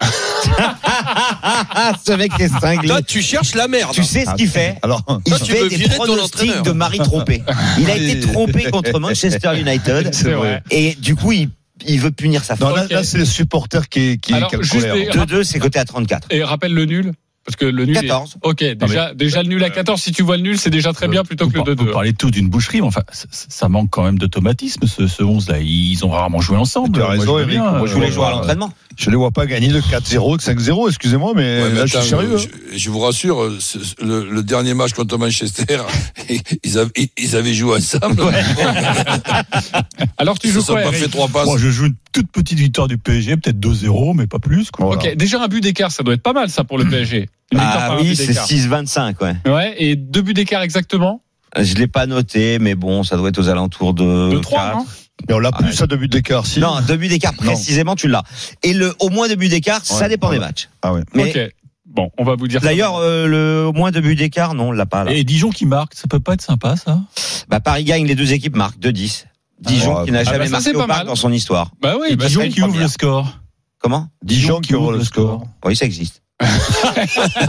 [0.00, 2.88] Ah, ce mec est cinglé.
[2.88, 3.92] Toi, tu cherches la merde.
[3.92, 6.62] Tu sais ce qu'il fait Alors, Il Toi, tu fait des virer ton pronostics entraîneur.
[6.62, 7.42] de mari trompé.
[7.78, 10.62] Il a été trompé contre Manchester United C'est vrai.
[10.70, 11.50] et du coup il,
[11.86, 12.76] il veut punir sa non, faute.
[12.76, 12.90] là, Ok.
[12.90, 15.26] là, c'est le supporter qui, qui, Alors, qui a le juste colère.
[15.26, 16.28] des- 2-2, c'est coté à 34.
[16.30, 17.12] Et rappelle le nul.
[17.48, 17.96] Parce que le nul.
[17.96, 18.36] est- 14.
[18.42, 20.02] Ok, déjà, déjà le nul à 14.
[20.02, 21.84] Si tu vois le nul, c'est déjà très bien plutôt que le Vous par- 2-2.
[21.86, 25.48] Vous parlez tout d'une boucherie, mais enfin, ça, manque quand même d'automatisme, ce, ce 11
[25.48, 25.58] là.
[25.58, 26.92] Ils ont rarement joué ensemble.
[26.92, 27.56] Tu as Moi, raison, Eric.
[27.56, 28.70] Moi, Je euh, voulais jouer à l'entraînement.
[28.98, 31.96] Je les vois pas gagner de 4-0, de 5-0, excusez-moi, mais Ouais, mais là, je
[31.98, 32.34] suis sérieux.
[32.36, 32.42] hein.
[32.72, 35.78] je, je vous rassure, euh, ce- le, le dernier match contre Manchester,
[36.64, 38.20] ils avaient, ils avaient joué ensemble.
[40.18, 41.46] Alors tu joues quoi, pas Eric fait trois passes.
[41.46, 44.70] Moi, je joue toute petite victoire du PSG, peut-être 2-0, mais pas plus.
[44.70, 44.94] Quoi.
[44.96, 47.28] Ok, déjà un but d'écart, ça doit être pas mal ça pour le PSG.
[47.52, 48.46] Une Ah par un oui, but c'est d'écart.
[48.46, 49.36] 6-25, ouais.
[49.50, 51.22] Ouais, et deux buts d'écart exactement.
[51.58, 54.76] Je l'ai pas noté, mais bon, ça doit être aux alentours de, De 3, 4.
[54.76, 54.86] non
[55.28, 56.60] Mais on l'a Ah, plus à deux buts d'écart, si.
[56.60, 58.22] Non, deux buts d'écart précisément, tu l'as.
[58.62, 60.68] Et le au moins deux buts d'écart, ça Ouais, dépend des matchs.
[60.82, 61.02] Ah ouais.
[61.14, 61.52] Mais Ok.
[61.86, 62.60] Bon, on va vous dire.
[62.60, 62.66] ça.
[62.66, 65.12] d'ailleurs, euh, le au moins deux buts d'écart, non, on l'a pas là.
[65.12, 67.00] Et Dijon qui marque, ça peut pas être sympa, ça?
[67.48, 69.24] Bah Paris gagne, les deux équipes marquent 2-10.
[69.60, 71.06] Dijon Ah, qui n'a ah, jamais bah, ça, marqué c'est au pas parc mal.
[71.08, 71.70] dans son histoire.
[71.80, 73.38] Bah oui, bah, Dijon qui ouvre le score.
[73.80, 75.44] Comment Dijon qui ouvre le score.
[75.64, 76.22] Oui, ça existe.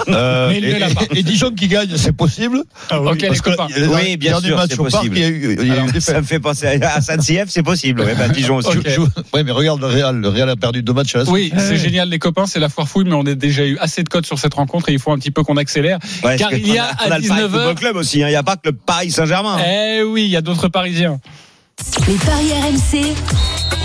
[0.08, 1.22] Euh, Mais et, pas.
[1.22, 2.64] Dijon qui gagne, c'est possible?
[2.92, 3.68] Ok, les Parce que copains.
[3.76, 5.18] le Oui, bien sûr, c'est possible.
[5.18, 6.16] il y a eu, il y a eu Alors, des défaites.
[6.16, 8.02] ça me fait penser à, à Saint-Sief, c'est possible.
[8.02, 8.78] Ouais, bah, Dijon aussi.
[8.78, 8.88] Ok.
[8.88, 9.00] Je-
[9.34, 10.16] Ouais, mais regarde le Real.
[10.20, 11.24] Le Real a perdu deux matchs à la.
[11.26, 14.04] Oui, c'est génial les copains, c'est la foire fouille, mais on a déjà eu assez
[14.04, 16.00] de codes sur cette rencontre et il faut un petit peu qu'on accélère.
[16.24, 18.24] Ouais, Car parce il y a on à le Paris 19 Football heures- Club aussi.
[18.24, 18.28] hein.
[18.28, 19.58] Il n'y a pas que le Paris Saint-Germain.
[19.66, 21.20] Eh oui, il y a d'autres Parisiens.
[22.08, 23.16] Les paris RMC.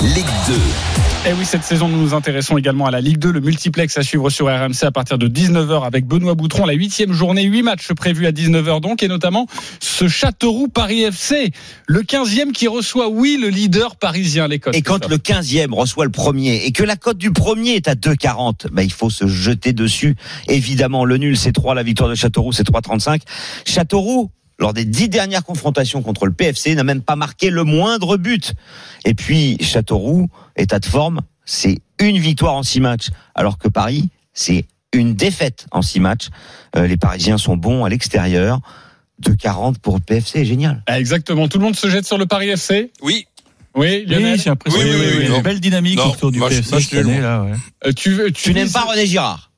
[0.03, 0.55] Ligue 2.
[0.55, 3.97] Et Eh oui, cette saison, nous nous intéressons également à la Ligue 2, le multiplex
[3.97, 7.63] à suivre sur RMC à partir de 19h avec Benoît Boutron, la huitième journée, huit
[7.63, 9.47] matchs prévus à 19h donc, et notamment
[9.81, 11.53] ce Châteauroux Paris FC,
[11.87, 14.75] le 15e qui reçoit, oui, le leader parisien, les cotes.
[14.75, 17.95] Et quand le 15e reçoit le premier et que la cote du premier est à
[17.95, 20.17] 2,40, bah, il faut se jeter dessus.
[20.49, 23.21] Évidemment, le nul c'est 3, la victoire de Châteauroux c'est 3,35.
[23.65, 28.17] Châteauroux, lors des dix dernières confrontations contre le PFC, n'a même pas marqué le moindre
[28.17, 28.53] but.
[29.05, 34.09] Et puis, Châteauroux, état de forme, c'est une victoire en six matchs, alors que Paris,
[34.33, 36.29] c'est une défaite en six matchs.
[36.77, 38.61] Euh, les Parisiens sont bons à l'extérieur.
[39.23, 40.83] 2,40 pour le PFC, génial.
[40.87, 43.27] Ah, exactement, tout le monde se jette sur le Paris FC Oui.
[43.77, 46.39] Oui, Lionel Oui, j'ai l'impression Oui, oui, a oui, une belle dynamique Non, autour du
[46.39, 47.21] moi, je- PFC moi, je cette année.
[47.21, 47.53] Là, ouais.
[47.87, 49.51] Euh, tu tu, Tu n'aimes pas René Girard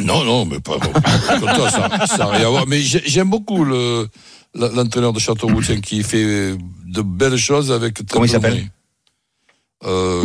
[0.00, 0.78] Non, non, mais pas.
[0.78, 2.66] Comme ça, n'a rien à voir.
[2.66, 4.08] Mais j'ai- j'aime beaucoup le
[4.54, 7.94] l'entraîneur de Châteauroux, qui fait de belles choses avec.
[8.10, 8.70] Comment il s'appelle
[9.84, 10.22] euh.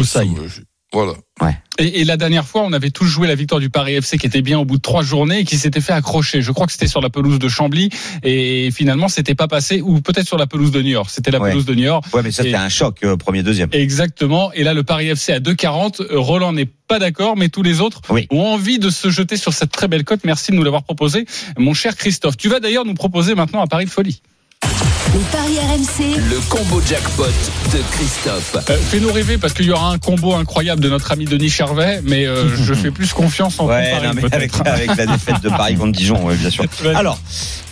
[1.78, 4.26] Et, et la dernière fois, on avait tous joué la victoire du Paris FC qui
[4.28, 6.42] était bien au bout de trois journées et qui s'était fait accrocher.
[6.42, 7.90] Je crois que c'était sur la pelouse de Chambly
[8.24, 11.10] et finalement, c'était pas passé ou peut-être sur la pelouse de Niort.
[11.10, 11.50] C'était la Ouais.
[11.50, 12.02] pelouse de Niort.
[12.14, 13.68] Ouais, mais ça, c'était un choc, euh, premier, deuxième.
[13.74, 14.54] Exactement.
[14.54, 16.00] Et là, le Paris FC à 2,40.
[16.02, 18.28] Euh, Roland n'est pas d'accord, mais tous les autres Oui.
[18.32, 20.22] ont envie de se jeter sur cette très belle cote.
[20.24, 21.26] Merci de nous l'avoir proposé,
[21.58, 22.38] mon cher Christophe.
[22.38, 24.22] Tu vas d'ailleurs nous proposer maintenant un pari de folie.
[25.14, 26.18] Les paris RMC.
[26.30, 27.24] Le combo jackpot
[27.72, 28.58] de Christophe.
[28.70, 32.02] Euh, Fais-nous rêver parce qu'il y aura un combo incroyable de notre ami Denis Charvet,
[32.04, 34.52] mais euh, je fais plus confiance en Ouais, non, avec,
[34.98, 36.66] la défaite de Paris contre Dijon, ouais, bien sûr.
[36.84, 36.94] Ouais.
[36.96, 37.20] Alors,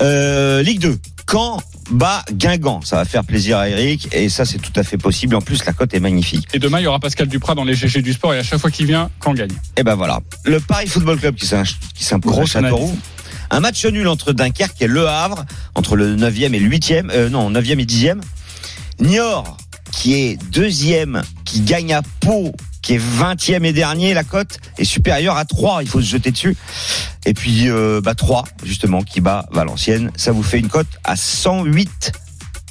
[0.01, 0.97] euh, Ligue 2.
[1.29, 2.81] Caen bat Guingamp.
[2.83, 5.35] Ça va faire plaisir à Eric et ça, c'est tout à fait possible.
[5.35, 6.47] En plus, la cote est magnifique.
[6.53, 8.59] Et demain, il y aura Pascal Duprat dans les GG du sport et à chaque
[8.59, 9.51] fois qu'il vient, quand gagne.
[9.77, 10.19] Et ben voilà.
[10.45, 12.97] Le Paris Football Club qui s'im- qui s'impose à Châteauroux.
[13.53, 17.29] Un match nul entre Dunkerque et Le Havre, entre le 9e et le 8e, euh,
[17.29, 18.19] non, 9e et 10e.
[18.99, 19.57] Niort,
[19.91, 24.85] qui est deuxième, qui gagne à Pau, qui est 20e et dernier, la cote est
[24.85, 26.57] supérieure à 3, il faut se jeter dessus.
[27.27, 30.09] Et puis, euh, bah, 3, justement, qui bat Valenciennes.
[30.15, 31.15] Ça vous fait une cote à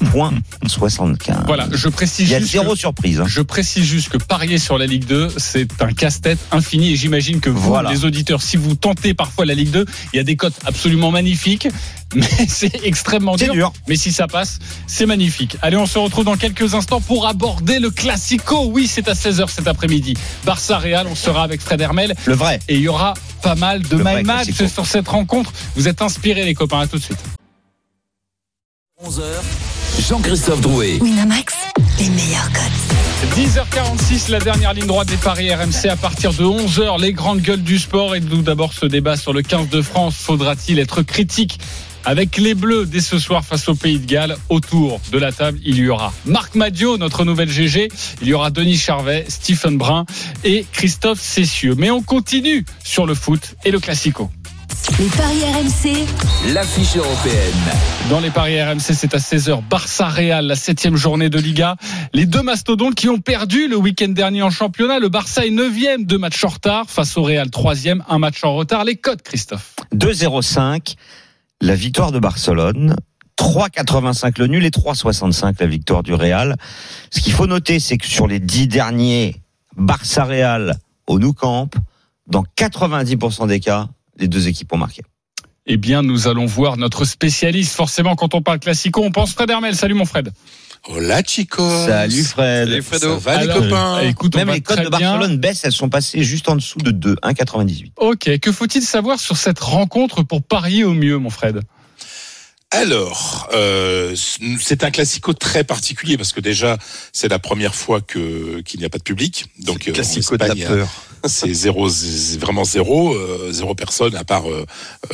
[0.06, 1.44] 108,75.
[1.46, 3.20] Voilà, je précise Il y a juste zéro que- surprise.
[3.20, 3.24] hein.
[3.26, 6.92] Je précise juste que parier sur la Ligue 2, c'est un casse-tête infini.
[6.92, 7.90] Et j'imagine que vous, Voilà.
[7.90, 11.10] les auditeurs, si vous tentez parfois la Ligue 2, il y a des cotes absolument
[11.10, 11.68] magnifiques,
[12.14, 13.52] mais c'est extrêmement dur.
[13.54, 13.72] dur.
[13.88, 15.56] Mais si ça passe, c'est magnifique.
[15.62, 18.66] Allez, on se retrouve dans quelques instants pour aborder le Classico.
[18.66, 20.14] Oui, c'est à 16h cet après-midi.
[20.44, 22.14] Barça-Real, on sera avec Fred Hermel.
[22.26, 22.60] Le vrai.
[22.68, 25.52] Et il y aura pas mal de my match sur cette rencontre.
[25.74, 26.80] Vous êtes inspirés, les copains.
[26.80, 27.18] À tout de suite.
[29.04, 29.22] 11h.
[30.08, 30.98] Jean-Christophe Drouet.
[31.00, 31.54] Winamax,
[31.98, 33.36] les meilleurs cotes.
[33.36, 37.64] 10h46, la dernière ligne droite des paris RMC à partir de 11h, les grandes gueules
[37.64, 38.14] du sport.
[38.14, 40.14] Et nous d'abord ce débat sur le 15 de France.
[40.16, 41.58] Faudra-t-il être critique
[42.04, 44.36] avec les Bleus dès ce soir face au Pays de Galles?
[44.50, 47.88] Autour de la table, il y aura Marc Madio, notre nouvelle GG.
[48.20, 50.06] Il y aura Denis Charvet, Stephen Brun
[50.44, 51.74] et Christophe Cessieux.
[51.76, 54.30] Mais on continue sur le foot et le Classico.
[54.98, 56.06] Les paris RMC.
[56.52, 57.54] L'affiche européenne.
[58.10, 59.62] Dans les paris RMC, c'est à 16h.
[59.68, 61.76] Barça-Real, la septième journée de Liga.
[62.12, 64.98] Les deux mastodontes qui ont perdu le week-end dernier en championnat.
[64.98, 66.86] Le Barça est neuvième, deux matchs en retard.
[66.88, 68.84] Face au Real, troisième, un match en retard.
[68.84, 69.76] Les codes, Christophe.
[69.94, 70.96] 2,05
[71.60, 72.96] la victoire de Barcelone.
[73.38, 76.56] 3,85 le nul et 3,65 la victoire du Real.
[77.10, 79.36] Ce qu'il faut noter, c'est que sur les dix derniers
[79.76, 81.70] Barça-Real au Nou Camp,
[82.26, 83.88] dans 90% des cas,
[84.22, 85.02] les deux équipes ont marqué.
[85.66, 87.74] Eh bien, nous allons voir notre spécialiste.
[87.74, 89.76] Forcément, quand on parle Classico, on pense Fred Hermel.
[89.76, 90.32] Salut, mon Fred.
[90.88, 91.68] Hola, Chico.
[91.86, 92.68] Salut Fred.
[92.68, 93.14] Salut, Fredo.
[93.14, 94.88] Ça va, les copains Écoute, on Même les codes de.
[94.88, 97.92] Barcelone baissent, elles sont passées juste en dessous de 2, 1,98.
[97.96, 101.60] Ok, que faut-il savoir sur cette rencontre pour parier au mieux, mon Fred?
[102.72, 104.16] Alors, euh,
[104.58, 106.78] c'est un classico très particulier parce que déjà,
[107.12, 109.44] c'est la première fois que qu'il n'y a pas de public.
[109.60, 110.88] Donc, euh, Classico de la peur.
[111.24, 111.88] C'est zéro,
[112.38, 114.66] vraiment zéro, euh, zéro personne à part euh,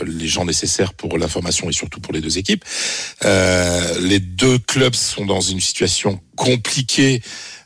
[0.04, 2.64] les gens nécessaires pour l'information et surtout pour les deux équipes.
[3.24, 7.20] Euh, les deux clubs sont dans une situation compliquée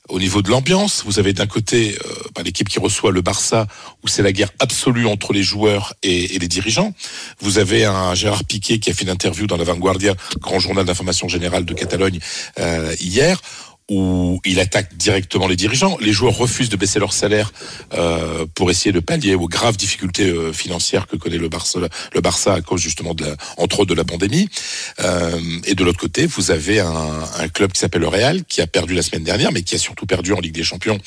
[0.09, 1.03] au niveau de l'ambiance.
[1.07, 3.67] Vous avez d'un côté euh, bah, l'équipe qui reçoit le Barça,
[4.03, 6.93] où c'est la guerre absolue entre les joueurs et, et les dirigeants.
[7.41, 10.85] Vous avez un Gérard Piquet qui a fait une interview dans la Vanguardia, grand journal
[10.85, 12.19] d'information générale de Catalogne,
[12.59, 13.41] euh, hier
[13.91, 15.97] où il attaque directement les dirigeants.
[16.01, 17.53] Les joueurs refusent de baisser leur salaire
[17.95, 21.79] euh, pour essayer de pallier aux graves difficultés euh, financières que connaît le Barça,
[22.15, 24.49] le Barça à cause justement de la, entre autres de la pandémie.
[25.01, 28.61] Euh, et de l'autre côté, vous avez un, un club qui s'appelle le Real, qui
[28.61, 30.99] a perdu la semaine dernière, mais qui a surtout perdu en Ligue des Champions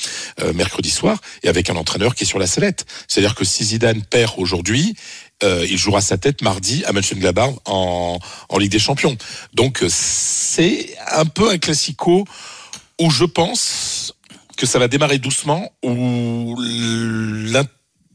[0.42, 2.86] euh, mercredi soir, et avec un entraîneur qui est sur la sellette.
[3.08, 4.96] C'est-à-dire que si Zidane perd aujourd'hui,
[5.44, 9.18] euh, il jouera sa tête mardi à Mönchengladbach en, en Ligue des Champions.
[9.54, 12.26] Donc euh, c'est un peu un classico
[13.00, 14.16] où je pense,
[14.56, 16.56] que ça va démarrer doucement où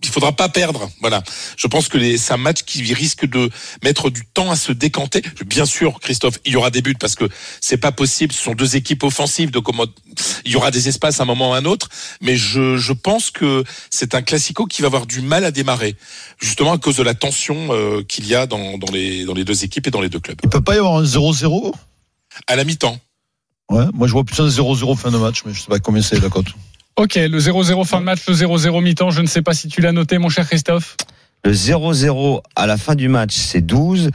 [0.02, 0.90] il faudra pas perdre.
[1.00, 1.22] Voilà.
[1.56, 3.50] Je pense que c'est un match qui risque de
[3.84, 5.22] mettre du temps à se décanter.
[5.46, 7.28] Bien sûr, Christophe, il y aura des buts parce que
[7.60, 8.32] c'est pas possible.
[8.32, 9.50] Ce sont deux équipes offensives.
[9.50, 9.68] Donc,
[10.44, 11.90] il y aura des espaces à un moment ou à un autre.
[12.22, 15.96] Mais je, je pense que c'est un classico qui va avoir du mal à démarrer.
[16.40, 19.44] Justement à cause de la tension euh, qu'il y a dans, dans, les, dans les
[19.44, 20.38] deux équipes et dans les deux clubs.
[20.42, 21.74] Il peut pas y avoir un 0-0
[22.46, 22.98] À la mi-temps.
[23.70, 26.02] Ouais, moi je vois plus un 0-0 fin de match, mais je sais pas combien
[26.02, 26.48] c'est la cote.
[26.96, 29.10] Ok, le 0-0 fin de match, le 0-0 mi-temps.
[29.10, 30.96] Je ne sais pas si tu l'as noté, mon cher Christophe.
[31.44, 34.10] Le 0-0 à la fin du match, c'est 12.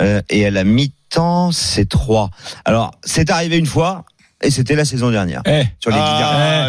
[0.00, 2.30] euh, et à la mi-temps, c'est 3.
[2.64, 4.04] Alors, c'est arrivé une fois,
[4.42, 5.42] et c'était la saison dernière.
[5.46, 6.18] Eh, Sur les dix Ah,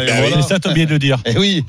[0.16, 0.42] eh, voilà.
[0.42, 1.18] c'est ça, t'as oublié de le dire.
[1.26, 1.64] Eh oui,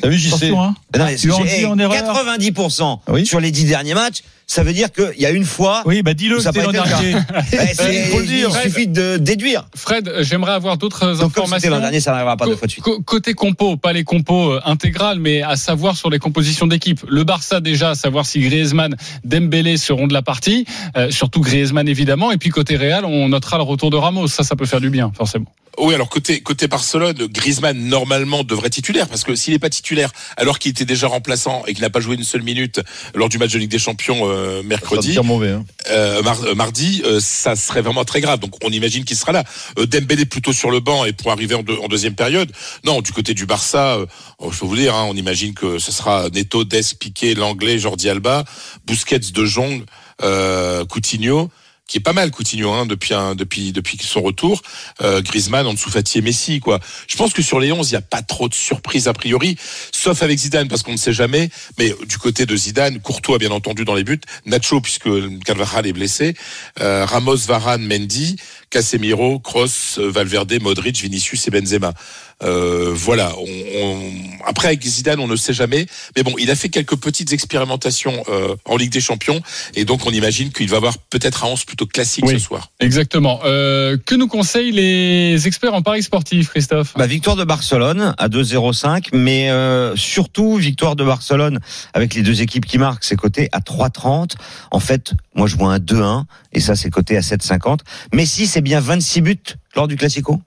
[0.00, 0.50] t'as vu, j'y sais.
[0.50, 0.74] Hein.
[0.96, 3.26] Non, mais Tu en j'ai- dis en erreur 90% Oui.
[3.26, 5.82] sur les 10 derniers matchs, ça veut dire qu'il y a une fois.
[5.84, 7.12] Oui, bah dis-le, ça pas l'an dernier.
[7.52, 8.48] Il faut le dire.
[8.64, 9.66] Il suffit de déduire.
[9.76, 11.70] Fred, j'aimerais avoir d'autres informations.
[11.70, 12.82] l'an dernier, ça n'arrivera pas deux fois de suite.
[12.84, 17.00] Co- Côté compo, pas les compos euh, intégrales, mais à savoir sur les compositions d'équipe.
[17.08, 20.64] Le Barça déjà, à savoir si Griezmann, Dembélé seront de la partie,
[20.96, 22.32] euh, surtout Griezmann évidemment.
[22.32, 24.28] Et puis côté Real, on notera le retour de Ramos.
[24.28, 25.46] Ça, ça peut faire du bien, forcément.
[25.80, 30.10] Oui, alors côté côté Barcelone, Griezmann normalement devrait titulaire parce que s'il n'est pas titulaire
[30.36, 32.80] alors qu'il était déjà remplaçant et qu'il n'a pas joué une seule minute
[33.14, 35.50] lors du match de Ligue des Champions euh, Ça mercredi, mauvais.
[35.52, 35.64] Hein.
[35.90, 38.40] euh, mar- euh, mardi, euh, ça serait vraiment très grave.
[38.40, 39.44] Donc on imagine qu'il sera là.
[39.76, 42.50] Dembélé plutôt sur le banc et pour arriver en, deux- en deuxième période.
[42.84, 44.06] Non, du côté du Barça, euh,
[44.38, 47.78] oh, je peux vous dire, hein, on imagine que ce sera Neto, Dest, Piqué, l'anglais,
[47.78, 48.44] Jordi Alba,
[48.86, 49.84] Busquets, De Jong,
[50.22, 51.50] euh, Coutinho
[51.88, 53.72] qui est pas mal Coutinho hein, depuis
[54.02, 54.62] son retour.
[55.02, 56.78] Euh, Griezmann dessous Fati et Messi quoi.
[57.08, 59.56] Je pense que sur les 11 il y a pas trop de surprises a priori
[59.90, 61.50] sauf avec Zidane parce qu'on ne sait jamais.
[61.78, 64.20] Mais du côté de Zidane Courtois bien entendu dans les buts.
[64.46, 65.08] Nacho puisque
[65.44, 66.34] Carvajal est blessé.
[66.80, 68.36] Euh, Ramos Varane Mendy.
[68.70, 71.94] Casemiro euh, Valverde Modric Vinicius et Benzema.
[72.42, 73.32] Euh, voilà.
[73.36, 73.44] On,
[73.82, 74.12] on-
[74.46, 75.86] Après avec Zidane, on ne sait jamais.
[76.16, 79.40] Mais bon, il a fait quelques petites expérimentations euh, en Ligue des Champions,
[79.74, 82.34] et donc on imagine qu'il va avoir peut-être un 11 plutôt classique Oui.
[82.34, 82.70] ce soir.
[82.80, 83.40] Exactement.
[83.44, 86.94] Euh, que nous conseillent les experts en paris sportifs, Christophe?
[86.96, 91.58] Bah, victoire de Barcelone à 2-0-5, mais euh, surtout victoire de Barcelone
[91.92, 94.32] avec les deux équipes qui marquent, c'est coté à 3-30.
[94.70, 97.80] En fait, moi je vois un 2-1 et ça c'est coté à 7-50.
[98.12, 99.36] Messi, c'est bien 26 buts
[99.76, 100.40] lors du Classico?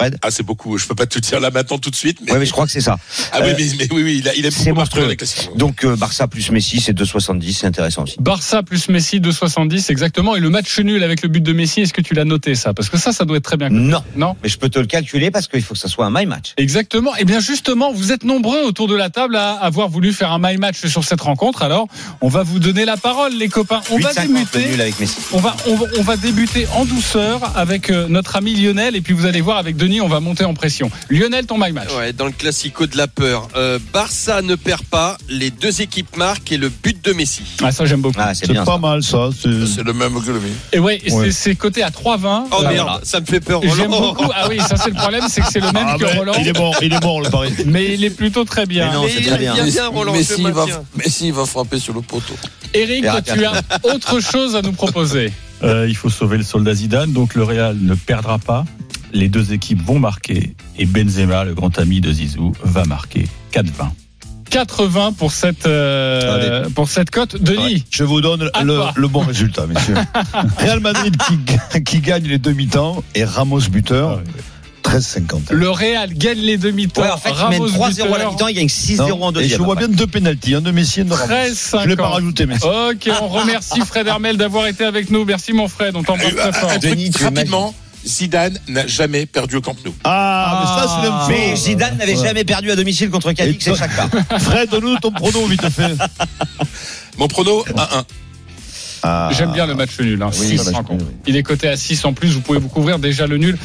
[0.00, 0.78] Fred Ah, c'est beaucoup.
[0.78, 2.18] Je peux pas te le dire là maintenant tout de suite.
[2.24, 2.32] Mais...
[2.32, 2.96] Ouais, mais je crois que c'est ça.
[3.32, 5.50] Ah oui, Euh, mais, mais oui, oui, il a, il a c'est beaucoup les classiques.
[5.56, 8.16] Donc euh, Barça plus Messi, c'est 2,70, c'est intéressant aussi.
[8.20, 10.36] Barça plus Messi 2,70 exactement.
[10.36, 12.72] Et le match nul avec le but de Messi, est-ce que tu l'as noté ça?
[12.74, 13.68] Parce que ça, ça doit être très bien.
[13.70, 14.36] Non, Non?
[14.42, 16.52] Mais je peux te le calculer parce qu'il faut que ça soit un my match.
[16.56, 17.14] Exactement.
[17.16, 20.38] Et bien justement, vous êtes nombreux autour de la table à avoir voulu faire un
[20.40, 21.62] my match sur cette rencontre.
[21.62, 21.88] Alors,
[22.20, 23.80] on va vous donner la parole, les copains.
[23.90, 24.68] On va 8,50 le débuter.
[24.70, 25.16] nul avec Messi.
[25.32, 29.00] On va, on va, on va débuter en douceur avec euh, notre ami Lionel et
[29.00, 30.90] puis vous allez voir avec Denis, on va monter en pression.
[31.08, 31.88] Lionel, ton my match.
[31.96, 33.48] Ouais, dans le classico de la peur.
[33.56, 37.44] Euh, Barça ne perd pas, les deux équipes marquent et le but de Messi.
[37.62, 38.18] Ah ça j'aime beaucoup.
[38.20, 38.76] Ah, c'est pas ça.
[38.78, 39.30] mal ça.
[39.40, 40.48] c'est- le même que le mien.
[40.74, 41.24] Et ouais, Ouais.
[41.24, 42.44] c'est- c'est coté à 3,20.
[42.50, 43.00] Oh Euh, merde, voilà.
[43.04, 43.62] ça me fait peur.
[43.62, 44.12] J'aime Roland.
[44.12, 44.30] beaucoup.
[44.34, 46.32] Ah oui, ça c'est le problème, c'est que c'est le même Ah, que ben, Roland.
[46.38, 47.50] il est mort, il est mort le pari.
[47.66, 48.88] Mais il est plutôt très bien.
[48.88, 49.54] Mais non, c'est très bien.
[49.64, 50.82] bien, Roland, Messi, va, maintiens.
[50.96, 52.34] Messi va frapper sur le poteau.
[52.74, 55.32] Eric, tu as autre chose à nous proposer.
[55.62, 58.64] Euh, il faut sauver le soldat Zidane, donc le Real ne perdra pas.
[59.12, 63.64] Les deux équipes vont marquer et Benzema, le grand ami de Zizou, va marquer 4-20.
[64.50, 67.40] 80 pour cette euh, pour cette cote.
[67.40, 69.94] Denis, Ouais, Je vous donne le, bon résultat, messieurs.
[70.58, 74.20] Real Madrid qui, qui gagne les demi-temps et Ramos buteur,
[74.82, 75.52] 13,50.
[75.52, 77.02] le Real gagne les demi-temps.
[77.02, 79.58] Ouais, en fait, Ramos 3-0 à la mi-temps, il gagne 6-0 Non, en et deuxième.
[79.58, 81.26] je vois bien deux pénalties, un de Messi et un de Ramos.
[81.28, 82.14] 13 Je l'ai pas 50.
[82.14, 82.64] rajouté, Messi.
[82.66, 85.24] Ok, on remercie Fred Hermel d'avoir été avec nous.
[85.24, 86.72] Merci mon Fred, on t'embrasse Euh, très fort.
[86.80, 87.72] Denis, rapidement.
[88.06, 89.94] Zidane n'a jamais perdu au Camp Nou.
[90.04, 91.28] Ah, mais ça, c'est l'info.
[91.28, 92.24] Mais Zidane n'avait Ouais.
[92.26, 94.08] jamais perdu à domicile contre Cadix Et Shakhtar.
[94.40, 95.92] Fred, donne-nous ton prono, vite fait.
[97.18, 98.04] Mon prono 1-1.
[99.02, 99.30] Ah.
[99.32, 100.22] J'aime bien le match nul.
[100.22, 101.06] Hein, Oui, match nul, oui.
[101.26, 102.28] Il est coté à 6 en plus.
[102.28, 103.56] Vous pouvez vous couvrir déjà le nul.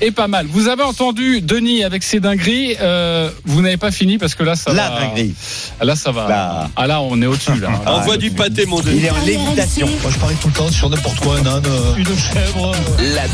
[0.00, 0.46] Et pas mal.
[0.50, 2.76] Vous avez entendu Denis avec ses dingueries.
[2.80, 5.00] Euh, vous n'avez pas fini parce que là, ça La va.
[5.00, 5.34] dinguerie.
[5.82, 6.28] Là, ça va.
[6.28, 6.70] Là.
[6.76, 7.58] Ah là, on est au-dessus.
[7.60, 7.70] Là.
[7.86, 8.98] Envoie du pâté, mon Denis.
[8.98, 9.88] Il est en lévitation.
[10.02, 12.72] Moi, je parie tout le temps sur n'importe quoi, un âne, euh, une chèvre.
[13.14, 13.28] La Ah,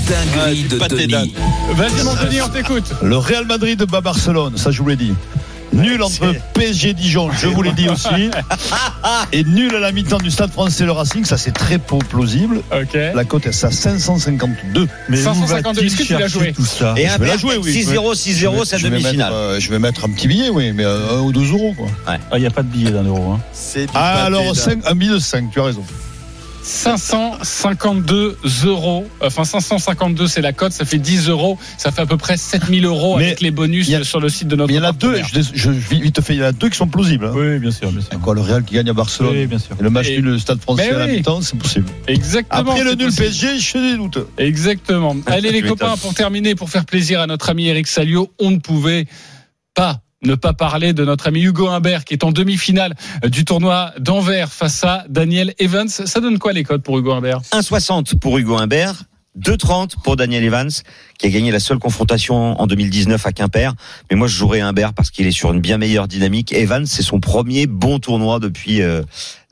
[0.44, 1.34] dinguerie du de pâté Denis.
[1.74, 2.84] Vas-y, mon Denis, on t'écoute.
[3.02, 5.12] Le Real Madrid bat Barcelone, ça je vous l'ai dit.
[5.72, 8.08] Nul entre PSG Dijon, je vous l'ai dit aussi.
[9.32, 12.62] Et nul à la mi-temps du Stade français le Racing, ça c'est très peu plausible.
[13.14, 14.88] La cote est à 552.
[15.08, 17.38] Mais où 552, va-t-il est-ce que tu l'as joué tout ça Et Je un vais
[17.38, 17.72] jouer, oui.
[17.72, 19.28] 6-0, 6-0, c'est Je vais demi-finale.
[19.28, 21.74] mettre, euh, je vais mettre un petit billet, oui, mais euh, un ou deux euros.
[21.76, 21.86] Quoi.
[22.06, 23.32] Ah, Il n'y a pas de billet d'un euro.
[23.32, 23.40] Hein.
[23.94, 24.52] Ah, alors
[24.86, 25.84] un billet de 5, tu as raison.
[26.62, 29.06] 552 euros.
[29.20, 30.72] Enfin, 552, c'est la cote.
[30.72, 31.58] Ça fait 10 euros.
[31.78, 34.48] Ça fait à peu près 7000 euros Mais avec les bonus a- sur le site
[34.48, 36.42] de notre Mais il y en a deux, je, je, je- vite fait, il y
[36.42, 37.26] en a deux qui sont plausibles.
[37.26, 37.32] hein.
[37.34, 38.18] Oui, bien sûr, bien sûr.
[38.20, 39.76] Quoi, le Real qui gagne à Barcelone Oui, bien sûr.
[39.78, 41.86] et le match nul, le Stade français Mais à la mi-temps, c'est possible.
[42.06, 42.72] Exactement.
[42.72, 43.24] Après le nul possible.
[43.26, 44.18] PSG, je fais des doutes.
[44.38, 45.16] Exactement.
[45.26, 48.58] Allez les copains, pour terminer, pour faire plaisir à notre ami Eric Salio, on ne
[48.58, 49.06] pouvait
[49.74, 52.94] pas ne pas parler de notre ami Hugo Humbert qui est en demi-finale
[53.24, 55.88] du tournoi d'Anvers face à Daniel Evans.
[55.88, 57.40] Ça donne quoi les codes pour Hugo Humbert?
[57.52, 59.04] 1,60 pour Hugo Humbert,
[59.38, 60.70] 2,30 pour Daniel Evans,
[61.18, 63.74] qui a gagné la seule confrontation en 2019 à Quimper.
[64.10, 66.52] Mais moi, je jouerais Humbert parce qu'il est sur une bien meilleure dynamique.
[66.52, 69.02] Evans, c'est son premier bon tournoi depuis euh,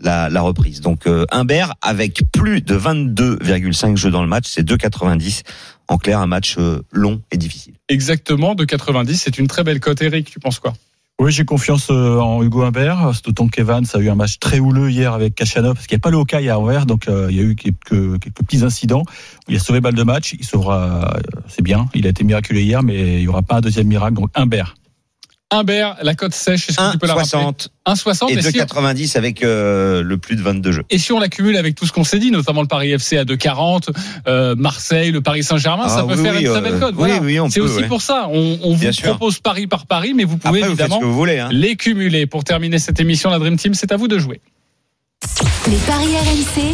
[0.01, 0.81] la, la reprise.
[0.81, 5.43] Donc euh, Humbert, avec plus de 22,5 jeux dans le match, c'est 2,90.
[5.89, 7.75] En clair, un match euh, long et difficile.
[7.89, 10.03] Exactement, de 90, c'est une très belle cote.
[10.03, 10.75] Eric, tu penses quoi?
[11.21, 13.11] Oui, j'ai confiance euh, en Hugo Humbert.
[13.13, 16.01] C'est D'autant qu'Evans a eu un match très houleux hier avec Kachanov, parce qu'il n'y
[16.01, 18.63] a pas le Hawkeye à Anvers, donc euh, il y a eu quelques, quelques petits
[18.63, 19.03] incidents.
[19.49, 22.63] Il a sauvé balle de match, il sauvera, euh, c'est bien, il a été miraculé
[22.63, 24.15] hier, mais il n'y aura pas un deuxième miracle.
[24.15, 24.77] Donc Humbert.
[25.51, 28.59] Humbert, la cote sèche, est-ce que tu peux la rappeler 1,60 1,60 et et si,
[28.59, 30.83] 2,90 avec euh, le plus de 22 jeux.
[30.91, 33.25] et si on l'accumule avec tout ce qu'on s'est dit, notamment le Paris FC à
[33.25, 33.89] 2,40,
[34.27, 36.79] euh, Marseille, le Paris Saint-Germain, ça Ah peut oui, faire oui, une très euh, belle
[36.81, 36.95] cote.
[36.99, 37.21] oui, Voilà.
[37.21, 37.87] oui, on C'est peut, aussi ouais.
[37.89, 38.29] pour ça.
[38.31, 39.09] On, on vous sûr.
[39.09, 41.39] propose Paris par Paris, mais vous pouvez Après, évidemment vous voulez.
[41.39, 41.49] Hein.
[41.51, 42.27] les cumuler.
[42.27, 44.43] Pour terminer cette émission, la Dream Team, c'est à vous de jouer.
[45.71, 46.73] Les paris RMC,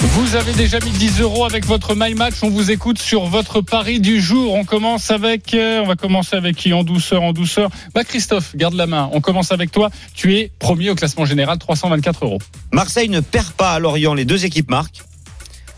[0.00, 2.34] Vous avez déjà mis 10 euros avec votre My Match.
[2.42, 4.54] On vous écoute sur votre pari du jour.
[4.54, 6.72] On commence avec, euh, on va commencer avec qui?
[6.72, 7.70] En douceur, en douceur.
[7.94, 9.08] Bah Christophe, garde la main.
[9.12, 9.90] On commence avec toi.
[10.14, 12.38] Tu es premier au classement général, 324 euros.
[12.72, 15.02] Marseille ne perd pas à Lorient, les deux équipes marquent.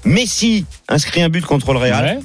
[0.05, 2.05] Messi inscrit un but contre le Real.
[2.05, 2.19] Ouais.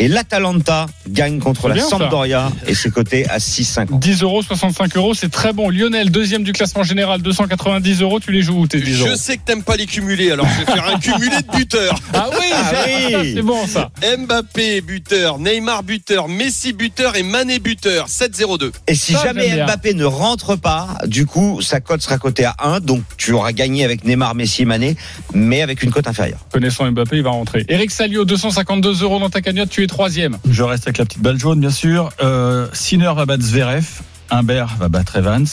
[0.00, 1.90] Et l'Atalanta gagne contre la bien, ça.
[1.90, 3.98] Sampdoria et c'est coté à 6,50.
[3.98, 5.70] 10 euros, 65 euros, c'est très bon.
[5.70, 8.20] Lionel, deuxième du classement général, 290 euros.
[8.20, 10.46] Tu les joues où tes 10 euros Je sais que t'aimes pas les cumuler, alors
[10.48, 11.98] je vais faire un cumulé de buteurs.
[12.14, 12.72] Ah oui, Ah
[13.22, 13.32] oui.
[13.34, 13.90] c'est bon ça.
[14.18, 18.06] Mbappé buteur, Neymar buteur, Messi buteur et Mané buteur.
[18.06, 18.70] 7-0-2.
[18.86, 19.64] Et si Ça, jamais.
[19.64, 22.80] Mbappé ne rentre pas, du coup, sa cote sera cotée à 1.
[22.80, 24.96] Donc tu auras gagné avec Neymar, Messi et Mané,
[25.34, 26.38] mais avec une cote inférieure.
[26.52, 27.64] Connaissant Mbappé, il va rentrer.
[27.68, 29.70] Eric Salio, 252 euros dans ta cagnotte.
[29.70, 30.38] Tu es troisième.
[30.48, 32.10] Je reste avec la petite balle jaune, bien sûr.
[32.22, 33.86] Euh, Sinner va battre Zverev.
[34.30, 35.46] Humbert va battre Evans.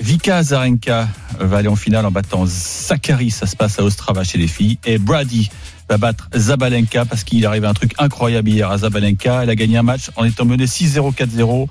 [0.00, 1.08] Vika Azarenka
[1.40, 3.30] va aller en finale en battant Zachary.
[3.30, 4.78] Ça se passe à Ostrava chez les filles.
[4.84, 5.50] Et Brady
[5.88, 9.42] va battre Zabalenka parce qu'il arrive un truc incroyable hier à Zabalenka.
[9.42, 11.68] Elle a gagné un match en étant menée 6-0, 4-0.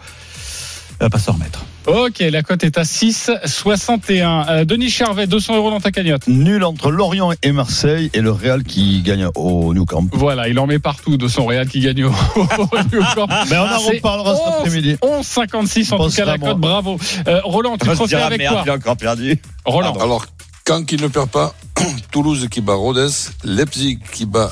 [0.99, 1.63] Va pas s'en remettre.
[1.87, 4.49] Ok, la cote est à 6,61.
[4.49, 6.27] Euh, Denis Charvet, 200 euros dans ta cagnotte.
[6.27, 10.05] Nul entre Lorient et Marseille et le Real qui gagne au Nou Camp.
[10.11, 13.27] Voilà, il en met partout de son Real qui gagne au, au New Camp.
[13.49, 14.95] Mais on en reparlera cet 11, après-midi.
[15.01, 16.57] 11,56 en tout cas la cote.
[16.57, 16.97] Bravo.
[17.27, 19.39] Euh, Roland, tu te refais avec quoi il a encore perdu.
[19.63, 19.93] Roland.
[19.93, 20.25] Alors,
[20.65, 21.53] quand il ne perd pas,
[22.11, 23.07] Toulouse qui bat Rodez,
[23.45, 24.51] Leipzig qui bat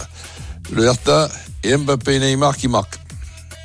[0.71, 1.27] le Hertha
[1.63, 2.99] et Mbappé et Neymar qui marquent.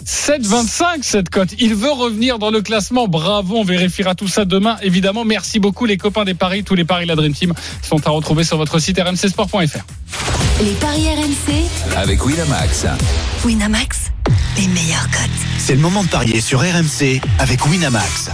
[0.06, 1.50] 7,25 cette cote.
[1.58, 3.08] Il veut revenir dans le classement.
[3.08, 4.76] Bravo, on vérifiera tout ça demain.
[4.82, 6.64] Évidemment, merci beaucoup les copains des paris.
[6.64, 9.84] Tous les paris de la Dream Team sont à retrouver sur votre site rmcsport.fr.
[10.62, 12.86] les paris RMC, avec Winamax.
[13.44, 13.98] Winamax,
[14.56, 15.30] les meilleurs cotes.
[15.58, 18.30] C'est le moment de parier sur RMC avec Winamax.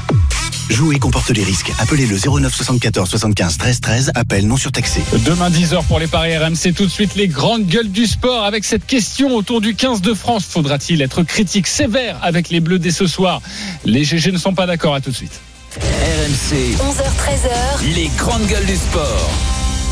[0.70, 1.72] Jouer comporte les risques.
[1.78, 4.12] Appelez le 09 74 75 13 13.
[4.14, 5.00] Appel non surtaxé.
[5.24, 6.74] Demain 10h pour les paris RMC.
[6.74, 10.12] Tout de suite les grandes gueules du sport avec cette question autour du 15 de
[10.12, 10.44] France.
[10.48, 13.40] Faudra-t-il être critique sévère avec les Bleus dès ce soir?
[13.84, 14.94] Les GG ne sont pas d'accord.
[14.94, 15.40] À tout de suite.
[15.78, 19.30] RMC, 11h-13h, les grandes gueules du sport.